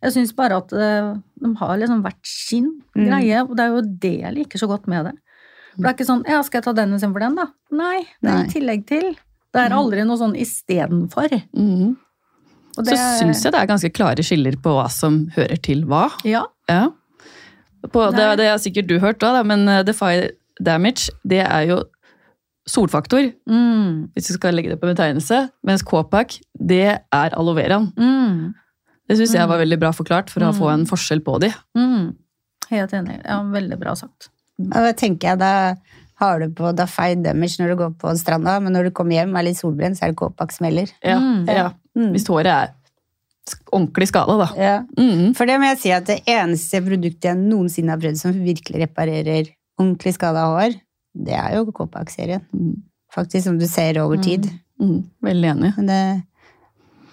[0.05, 3.07] Jeg syns bare at eh, de har liksom hvert sin Mm.
[3.09, 5.15] greie, og det er jo det jeg liker så godt med det.
[5.75, 7.47] For det er ikke sånn Ja, skal jeg ta den istedenfor den, da?
[7.73, 9.15] Nei, det er i tillegg til.
[9.55, 11.31] Det er aldri noe sånn istedenfor.
[11.57, 11.97] Mm.
[12.77, 16.11] Og Så syns jeg det er ganske klare skiller på hva som hører til hva.
[16.25, 16.45] Ja.
[16.69, 16.91] Ja.
[17.91, 20.29] På, det, det har sikkert du hørt da, men the Defy
[20.63, 21.83] Damage, det er jo
[22.67, 24.11] solfaktor, Mm.
[24.15, 27.91] hvis du skal legge det på betegnelse, mens K-pack, det er aloe veraen.
[27.97, 28.55] Mm.
[29.09, 31.51] Det syns jeg var veldig bra forklart, for å få en forskjell på de.
[31.77, 32.15] Mm.
[32.71, 33.19] Helt enig.
[33.25, 34.31] Ja, veldig bra sagt.
[34.59, 35.75] Og da tenker jeg da
[36.21, 39.13] har du på da feil damage når du går på stranda, men når du kommer
[39.19, 40.93] hjem og er litt solbrent, så er det K-pack som gjelder.
[41.05, 41.47] Ja, Mm.
[41.49, 41.71] ja.
[41.97, 42.13] Mm.
[42.15, 42.73] Hvis håret er
[43.73, 44.49] ordentlig skada, da.
[44.57, 44.77] Ja.
[44.97, 45.35] Mm.
[45.37, 48.81] For det må jeg si at det eneste produktet jeg noensinne har prøvd som virkelig
[48.89, 50.79] reparerer ordentlig skada hår,
[51.15, 52.45] det er jo Kåpak-serien.
[52.53, 52.83] Mm.
[53.15, 54.49] Faktisk, som du ser over tid.
[54.83, 55.05] Mm.
[55.23, 55.71] Veldig enig.
[55.87, 56.01] Det,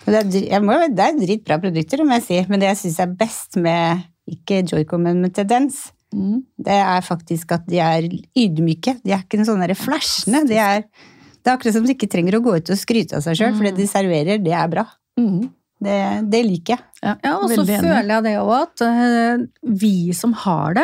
[0.08, 2.40] det, er, jeg må, det er dritbra produkter, om må jeg si.
[2.50, 6.42] Men det jeg syns er best med ikke Joico, men med Tendens, mm.
[6.66, 8.98] det er faktisk at de er ydmyke.
[9.06, 10.44] De er ikke sånne der flashende.
[10.50, 10.86] De er,
[11.42, 13.58] det er akkurat som de ikke trenger å gå ut og skryte av seg sjøl,
[13.58, 14.88] for det de serverer, det er bra.
[15.22, 15.50] Mhm.
[15.82, 15.98] Det,
[16.30, 16.84] det liker jeg.
[17.02, 19.46] Ja, Ja, og så føler jeg det òg, at eh,
[19.82, 20.84] vi som har det,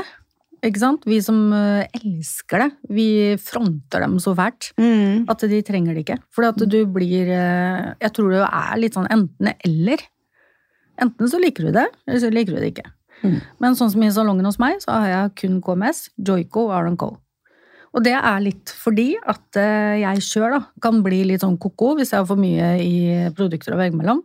[0.65, 1.05] ikke sant?
[1.07, 3.07] Vi som eh, elsker det, vi
[3.41, 4.71] fronter dem så fælt.
[5.29, 6.19] At de trenger det ikke.
[6.33, 10.03] For at du blir eh, Jeg tror det er litt sånn enten-eller.
[11.03, 12.89] Enten så liker du det, eller så liker du det ikke.
[13.21, 13.37] Mm.
[13.61, 16.97] Men sånn som i salongen hos meg, så har jeg kun KMS, Joico og Aron
[16.97, 17.15] Co.
[17.95, 22.13] Og det er litt fordi at eh, jeg sjøl kan bli litt sånn ko-ko hvis
[22.13, 22.97] jeg har for mye i
[23.37, 24.21] produkter å velge mellom.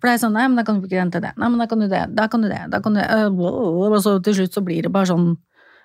[0.00, 1.34] For det er sånn, nei, men da kan du ikke hente det.
[1.36, 2.06] Nei, men da kan du det.
[2.16, 2.62] Da kan du det.
[2.72, 3.08] Da kan du det.
[3.36, 5.34] Og så til slutt så blir det bare sånn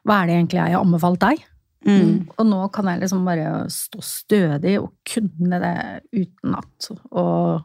[0.06, 1.44] Hva er det egentlig jeg har anbefalt deg?
[1.86, 2.28] Mm.
[2.38, 5.76] Og nå kan jeg liksom bare stå stødig og kunne det
[6.14, 6.90] utenat.
[7.12, 7.62] Og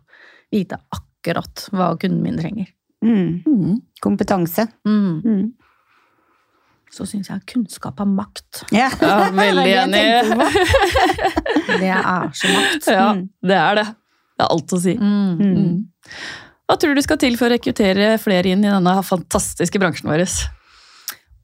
[0.53, 2.69] vite akkurat hva kunden min trenger.
[3.05, 3.41] Mm.
[3.47, 3.79] Mm.
[4.05, 4.67] Kompetanse.
[4.89, 5.21] Mm.
[5.25, 5.47] Mm.
[6.91, 8.65] Så syns jeg kunnskap er makt.
[8.75, 10.05] Ja, Ja, veldig enig.
[11.81, 12.89] Det er så makt.
[12.91, 13.27] Ja, Mm.
[13.47, 13.87] det er det.
[14.41, 14.95] Det er alt å si.
[14.99, 15.39] Mm.
[15.39, 15.85] Mm.
[16.71, 20.25] Hva tror du skal til for å rekruttere flere inn i denne fantastiske bransjen vår?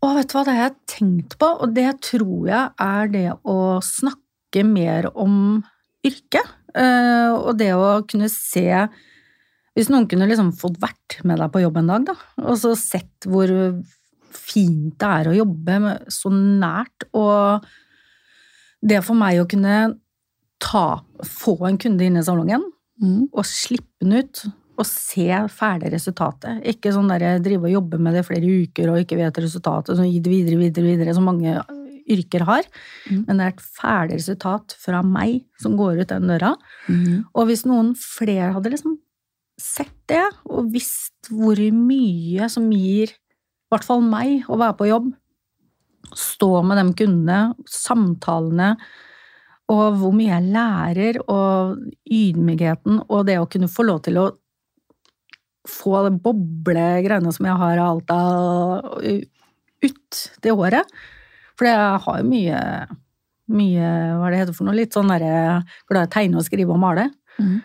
[0.04, 3.26] Og vet du hva, det har jeg tenkt på, og det tror jeg er det
[3.48, 5.62] å snakke mer om
[6.06, 6.52] yrket.
[6.76, 8.68] Eh, og det å kunne se
[9.76, 12.70] Hvis noen kunne liksom fått vært med deg på jobb en dag, da, og så
[12.80, 13.50] sett hvor
[14.32, 17.66] fint det er å jobbe med, så nært, og
[18.80, 19.98] det for meg å kunne
[20.64, 22.64] ta, få en kunde inn i salongen,
[22.96, 23.26] Mm.
[23.28, 24.38] og slippe den ut
[24.76, 26.60] og se ferdig resultatet.
[26.68, 30.06] Ikke sånn der drive og jobbe med det flere uker og ikke vet resultatet, så
[30.06, 31.56] gi det videre, videre, videre, som mange
[32.06, 32.68] yrker har.
[33.08, 33.24] Mm.
[33.26, 36.54] Men det er et ferdig resultat fra meg som går ut den døra.
[36.86, 37.26] Mm.
[37.32, 38.98] Og hvis noen flere hadde liksom
[39.60, 44.90] sett det, og visst hvor mye som gir i hvert fall meg å være på
[44.90, 45.10] jobb,
[46.14, 48.76] stå med de kundene, samtalene,
[49.72, 54.28] og hvor mye jeg lærer, og ydmykheten, og det å kunne få lov til å
[55.70, 60.96] få det boblegreiene som jeg har av alt av ut det året.
[61.56, 62.60] For jeg har jo mye,
[63.52, 63.88] mye,
[64.20, 66.82] hva det heter for noe, litt sånn derre glad i å tegne og skrive og
[66.82, 67.08] male.
[67.40, 67.58] Mm.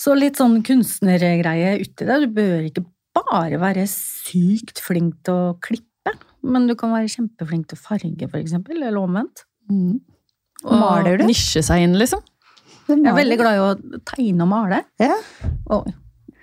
[0.00, 2.18] Så litt sånn kunstnergreie uti det.
[2.22, 2.86] Du bør ikke
[3.18, 6.14] bare være sykt flink til å klippe,
[6.46, 9.44] men du kan være kjempeflink til å farge, for eksempel, eller omvendt.
[9.70, 9.98] Mm.
[10.64, 11.26] Og Maler du?
[11.28, 12.22] Nisje seg inn, liksom.
[12.90, 14.80] Jeg er veldig glad i å tegne og male.
[15.00, 15.16] Ja.
[15.70, 15.90] Og,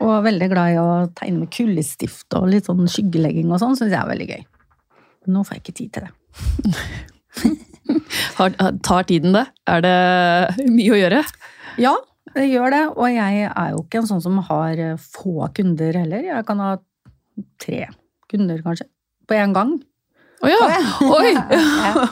[0.04, 3.94] og veldig glad i å tegne med kullestift og litt sånn skyggelegging og sånn, syns
[3.94, 4.44] jeg er veldig gøy.
[5.34, 6.12] Nå får jeg ikke tid til det.
[8.38, 8.54] Har,
[8.86, 9.46] tar tiden det?
[9.70, 11.24] Er det mye å gjøre?
[11.82, 11.94] Ja,
[12.36, 16.26] det gjør det, og jeg er jo ikke en sånn som har få kunder heller.
[16.28, 16.76] Jeg kan ha
[17.62, 17.88] tre
[18.30, 18.90] kunder, kanskje,
[19.30, 19.78] på én gang.
[20.44, 20.68] Å ja!
[21.08, 21.32] Oi!
[21.34, 22.08] Ja.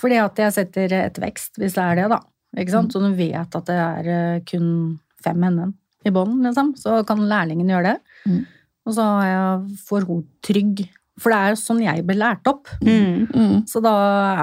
[0.00, 2.22] Fordi at jeg setter et vekst, hvis det er det, da.
[2.58, 2.94] Ikke sant?
[2.94, 4.70] Så du vet at det er eh, kun
[5.24, 5.74] fem NN
[6.08, 6.74] i bånn, liksom.
[6.80, 7.98] Så kan lærlingen gjøre det.
[8.28, 8.46] Mm.
[8.88, 10.88] Og så jeg- får hun trygg.
[11.18, 12.68] For det er jo sånn jeg ble lært opp.
[12.80, 13.26] Mm.
[13.32, 13.56] Mm.
[13.66, 13.94] Så da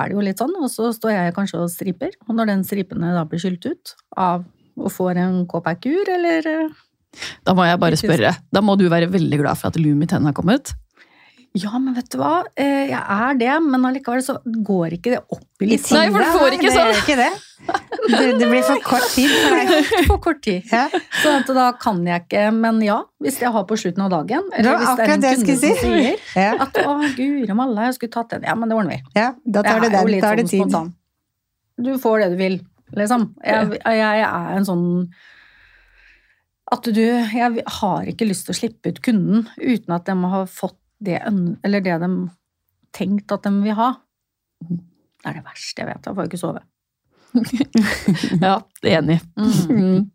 [0.03, 2.11] er det jo litt sånn, og så står jeg kanskje og striper.
[2.27, 4.43] Og når den stripene da blir skylt ut av
[4.77, 6.69] og får en K-pack-ur, eller eh,
[7.45, 8.35] Da må jeg bare spørre.
[8.51, 10.73] Da må du være veldig glad for at Lumi Ten har kommet.
[11.55, 12.41] Ja, men vet du hva?
[12.59, 16.19] Eh, Jeg er det, men allikevel så går ikke det opp i litt Nei, for
[16.19, 16.97] du får ikke det sånn.
[17.01, 17.33] ikke det.
[18.05, 19.87] Det, det blir for kort tid for deg.
[20.05, 20.67] for kort tid.
[20.69, 20.83] Ja.
[21.23, 24.59] Så da kan jeg ikke, men ja, hvis jeg har på slutten av dagen, Det
[24.61, 25.87] eller hvis det er en det kunde skulle som si.
[25.87, 26.51] sier Ja.
[26.67, 29.17] at å, guri malla, jeg skulle tatt den, ja, men det ordner vi.
[29.17, 30.11] ja, da tar det den.
[30.11, 30.61] da tar det sånn tid.
[30.61, 30.93] spontan.
[31.87, 32.59] Du får det du vil,
[33.01, 33.25] liksom.
[33.41, 34.85] Jeg, jeg er en sånn
[36.75, 40.45] at du Jeg har ikke lyst til å slippe ut kunden uten at de har
[40.49, 41.19] fått det,
[41.63, 42.09] eller det de
[42.95, 43.89] tenkt at de vil ha.
[44.61, 44.79] Det
[45.25, 46.01] er det verste jeg vet.
[46.05, 46.61] Da får jeg ikke sove.
[48.45, 49.19] Ja, enig.
[49.35, 50.05] Mm.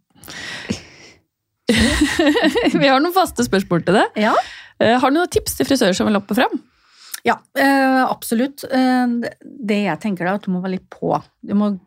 [2.81, 4.21] Vi har noen faste spørsmål til deg.
[4.29, 4.35] Ja,
[4.81, 6.55] Eh, Har du noen tips til frisører som vil opp og frem?
[7.29, 8.63] ja eh, absolutt.
[8.65, 11.11] Eh, det- det jeg tenker er at du må være litt på.
[11.45, 11.79] Du må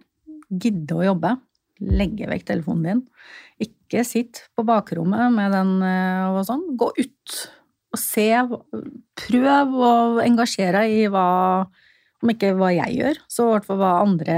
[0.53, 1.31] gidde å jobbe.
[1.81, 3.01] Legge vekk telefonen din.
[3.59, 6.77] Ikke sitt på bakrommet med den og sånn.
[6.77, 7.49] Gå ut
[7.93, 8.27] og se.
[9.23, 11.27] Prøv å engasjere deg i hva
[12.23, 14.35] Om ikke hva jeg gjør, så i hvert fall hva andre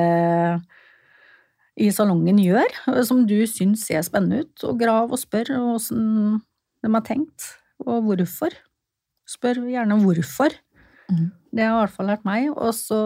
[1.76, 2.72] i salongen gjør,
[3.06, 4.64] som du syns ser spennende ut.
[4.66, 6.40] Og grav og spør åssen
[6.82, 7.50] de har tenkt,
[7.86, 8.56] og hvorfor.
[9.30, 10.56] Spør gjerne hvorfor.
[11.10, 11.30] Mm.
[11.56, 12.48] Det har i hvert fall lært meg.
[12.54, 13.00] Og så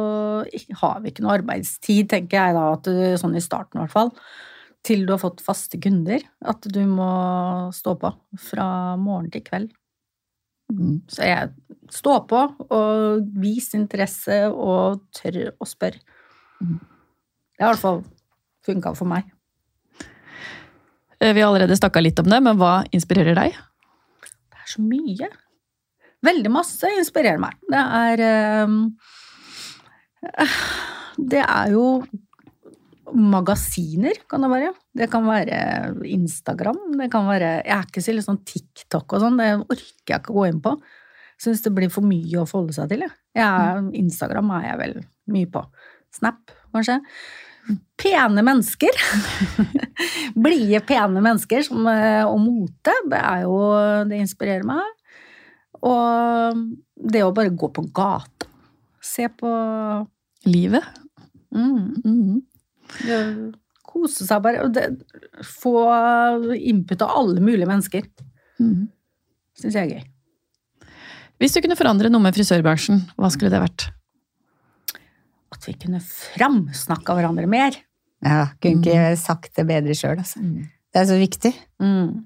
[0.82, 3.96] har vi ikke noe arbeidstid, tenker jeg da, at du, sånn i starten i hvert
[3.96, 4.14] fall,
[4.86, 6.24] til du har fått faste kunder.
[6.48, 7.10] At du må
[7.76, 8.14] stå på
[8.50, 8.70] fra
[9.00, 9.74] morgen til kveld.
[10.70, 11.02] Mm.
[11.10, 11.50] Så jeg
[11.90, 12.40] stå på
[12.70, 16.00] og vis interesse og tør å spørre.
[16.62, 16.80] Mhm.
[17.60, 18.04] Det har i hvert fall
[18.66, 19.24] funka for meg.
[21.20, 23.52] Eh, Vi har allerede snakka litt om det, men hva inspirerer deg?
[23.52, 25.28] Det er så mye.
[26.24, 27.56] Veldig masse inspirerer meg.
[27.70, 28.68] Det er eh,
[31.20, 32.04] Det er jo
[33.20, 34.72] magasiner, kan det være.
[34.96, 35.60] Det kan være
[36.08, 36.80] Instagram.
[37.00, 40.22] Det kan være Jeg er ikke så litt sånn TikTok og sånn, det orker jeg
[40.22, 40.76] ikke å gå inn på.
[41.40, 43.14] Syns det blir for mye å forholde seg til, jeg.
[43.38, 44.96] jeg er, Instagram er jeg vel
[45.32, 45.62] mye på.
[46.18, 46.98] Snap, kanskje.
[48.02, 48.96] Pene mennesker.
[50.44, 52.96] Blide, pene mennesker som, eh, og mote.
[53.12, 53.60] Det er jo
[54.10, 54.96] Det inspirerer meg.
[55.86, 56.64] Og
[57.14, 58.50] det å bare gå på gata.
[59.00, 59.52] Se på
[60.50, 60.84] Livet?
[61.56, 62.42] mm, Mm.
[63.90, 64.64] Kose seg bare.
[64.66, 64.86] og det,
[65.46, 65.76] få
[66.56, 68.06] input av alle mulige mennesker.
[68.62, 68.88] Mm.
[69.58, 70.08] Syns jeg er gøy.
[71.40, 73.88] Hvis du kunne forandre noe med frisørbransjen, hva skulle det vært?
[75.56, 77.78] At vi kunne framsnakka hverandre mer.
[78.20, 80.42] Ja, kunne ikke sagt det bedre sjøl, altså.
[80.44, 81.54] Det er så viktig.
[81.80, 82.26] Mm.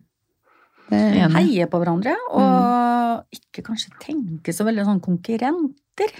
[0.89, 6.11] Heie på hverandre, og ikke kanskje tenke så veldig sånn konkurrenter.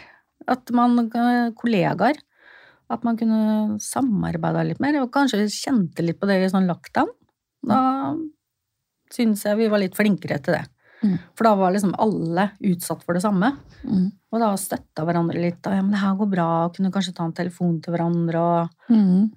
[0.49, 1.09] At man
[1.57, 2.17] Kollegaer.
[2.91, 7.09] At man kunne samarbeida litt mer, og kanskje kjente litt på det i sånn lockdown.
[7.63, 8.13] Da
[9.13, 10.65] syns jeg vi var litt flinkere til det.
[11.03, 11.17] Mm.
[11.35, 13.51] For da var liksom alle utsatt for det samme.
[13.83, 14.09] Mm.
[14.31, 15.61] Og da støtta hverandre litt.
[15.67, 18.39] Og ja, men det her går bra, og kunne kanskje ta en telefon til hverandre.
[18.39, 19.31] og Mm.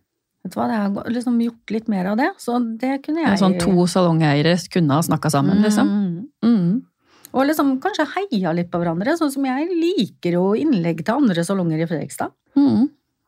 [0.44, 2.30] vet du hva, det har liksom gjort litt mer av det.
[2.38, 5.88] Så det kunne jeg En sånn to salongeiere kunne ha snakka sammen, liksom?
[5.88, 6.28] Mm.
[6.44, 6.82] Mm.
[7.34, 11.42] Og liksom kanskje heia litt på hverandre, sånn som jeg liker jo innlegg til andre
[11.44, 12.30] salonger i Fredrikstad.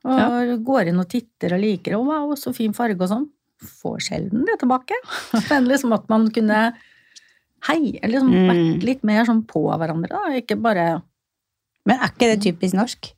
[0.04, 0.56] Og Ja.
[0.56, 3.28] går inn og titter og liker, og wow, så fin farge og sånn.
[3.82, 4.94] Får sjelden det tilbake.
[5.50, 6.72] Men liksom at man kunne
[7.66, 8.48] heie, liksom Mm.
[8.52, 10.30] vært litt mer sånn på hverandre, da.
[10.38, 11.02] Ikke bare
[11.86, 13.12] Men er ikke det typisk norsk?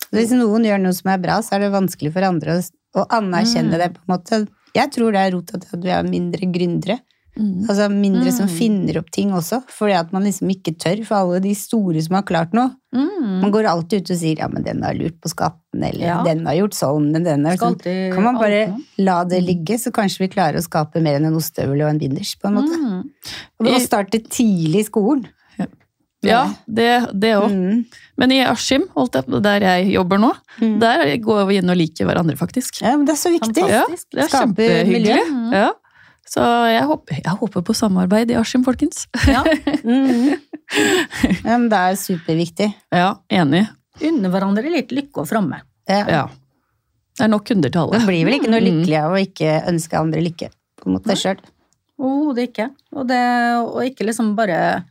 [0.00, 2.70] Så Hvis noen gjør noe som er bra, så er det vanskelig for andre å,
[2.96, 3.78] å anerkjenne Mm.
[3.78, 3.94] det.
[3.94, 4.48] på en måte.
[4.74, 7.00] Jeg tror det er rota til at vi er mindre gründere.
[7.36, 7.64] Mm.
[7.68, 8.52] Altså mindre som Mm.
[8.58, 11.04] finner opp ting også, fordi at man liksom ikke tør.
[11.04, 12.70] For alle de store som har klart noe.
[12.94, 16.06] mm, Man går alltid ut og sier ja, men den har lurt på skatten, eller
[16.06, 16.22] Ja.
[16.22, 17.78] den har gjort sånn, men den har sånn.
[18.14, 18.84] Kan man bare alltid.
[18.98, 21.98] la det ligge, så kanskje vi klarer å skape mer enn en ostehøvel og en
[21.98, 22.78] binders, på en måte.
[22.78, 23.10] Mm.
[23.60, 25.26] Og å starte tidlig i skolen.
[26.24, 27.50] Ja, det det òg.
[27.52, 27.84] Mm.
[28.16, 28.84] Men i Askim,
[29.42, 30.78] der jeg jobber nå, Mm.
[30.80, 32.80] der går vi inn og liker hverandre, faktisk.
[32.80, 33.68] Ja, men det er så viktig.
[33.68, 34.88] Ja, det er Skaper kjempehyggelig.
[34.88, 35.52] miljø.
[35.52, 35.72] Ja.
[36.34, 39.06] Så jeg håper, jeg håper på samarbeid i Askim, folkens.
[39.30, 39.44] Ja.
[39.84, 40.06] Mm.
[40.08, 40.38] -hmm.
[41.44, 42.72] men det er superviktig.
[42.90, 43.66] Ja, enig.
[44.00, 45.60] Unne hverandre litt lykke og framme.
[45.88, 46.04] Ja.
[46.08, 46.22] Ja.
[47.14, 47.98] Det er nok kunder til alle.
[47.98, 48.66] Det blir vel ikke noe Mm.
[48.66, 50.48] lykkelig av å ikke ønske andre lykke,
[50.80, 51.36] på en måte sjøl.
[51.98, 52.70] Overhodet ikke.
[52.92, 53.20] Og, det,
[53.60, 54.84] og ikke liksom bare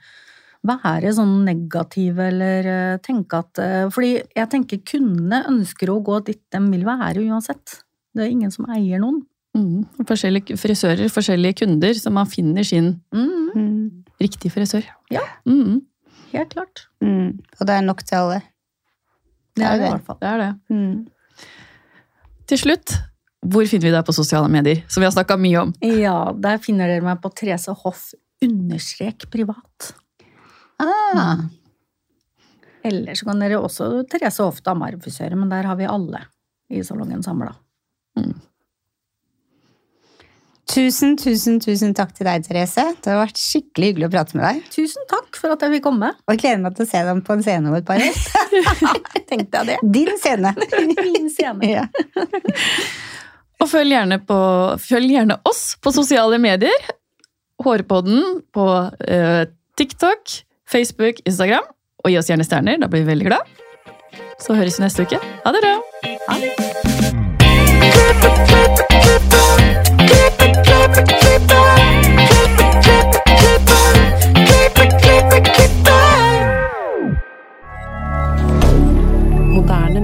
[0.63, 6.23] være sånn negativ eller eh, tenke at eh, Fordi jeg tenker kundene ønsker å gå
[6.23, 7.83] dit de vil være uansett.
[8.15, 9.25] Det er ingen som eier noen.
[9.55, 9.83] Mm.
[10.09, 14.03] Forskjellige frisører, forskjellige kunder, så man finner sin Mm, Mm.
[14.21, 14.83] riktige frisør.
[15.11, 15.21] Ja.
[15.45, 15.81] Mm.
[16.33, 16.87] helt klart.
[17.01, 17.39] Mm.
[17.59, 18.41] Og det er nok til alle.
[19.55, 19.87] Det er er det det.
[19.87, 20.17] i hvert fall.
[20.21, 20.59] Det er det.
[20.69, 21.07] Mm.
[22.47, 22.93] Til slutt,
[23.45, 24.81] hvor finner vi deg på sosiale medier?
[24.89, 25.73] Som vi har snakka mye om.
[25.81, 29.93] Ja, der finner dere meg på Therese Hoff understrek privat.
[30.79, 31.45] Ah.
[32.83, 36.25] Eller så kan dere også Therese Hoff damearfrisører, men der har vi alle
[36.71, 37.53] i salongen samla.
[40.73, 42.81] Tusen, tusen, tusen takk til deg, Therese.
[42.97, 44.61] Det har vært skikkelig hyggelig å prate med deg.
[44.73, 46.09] Tusen takk for at jeg fikk komme.
[46.25, 48.15] Og jeg gleder meg til å se dem på en scene om et par år.
[49.29, 49.75] Tenkte jeg det.
[49.93, 50.53] Din scene.
[51.13, 51.69] Min scene.
[51.69, 51.85] ja.
[53.61, 54.39] Og følg gjerne, på,
[54.81, 56.89] følg gjerne oss på sosiale medier.
[57.61, 59.43] Hårpodden på uh,
[59.77, 61.69] TikTok, Facebook, Instagram.
[62.01, 63.45] Og gi oss gjerne stjerner, da blir vi veldig glad.
[64.41, 65.21] Så høres vi neste uke.
[65.21, 65.77] Ha det bra!
[69.13, 69.82] Moderne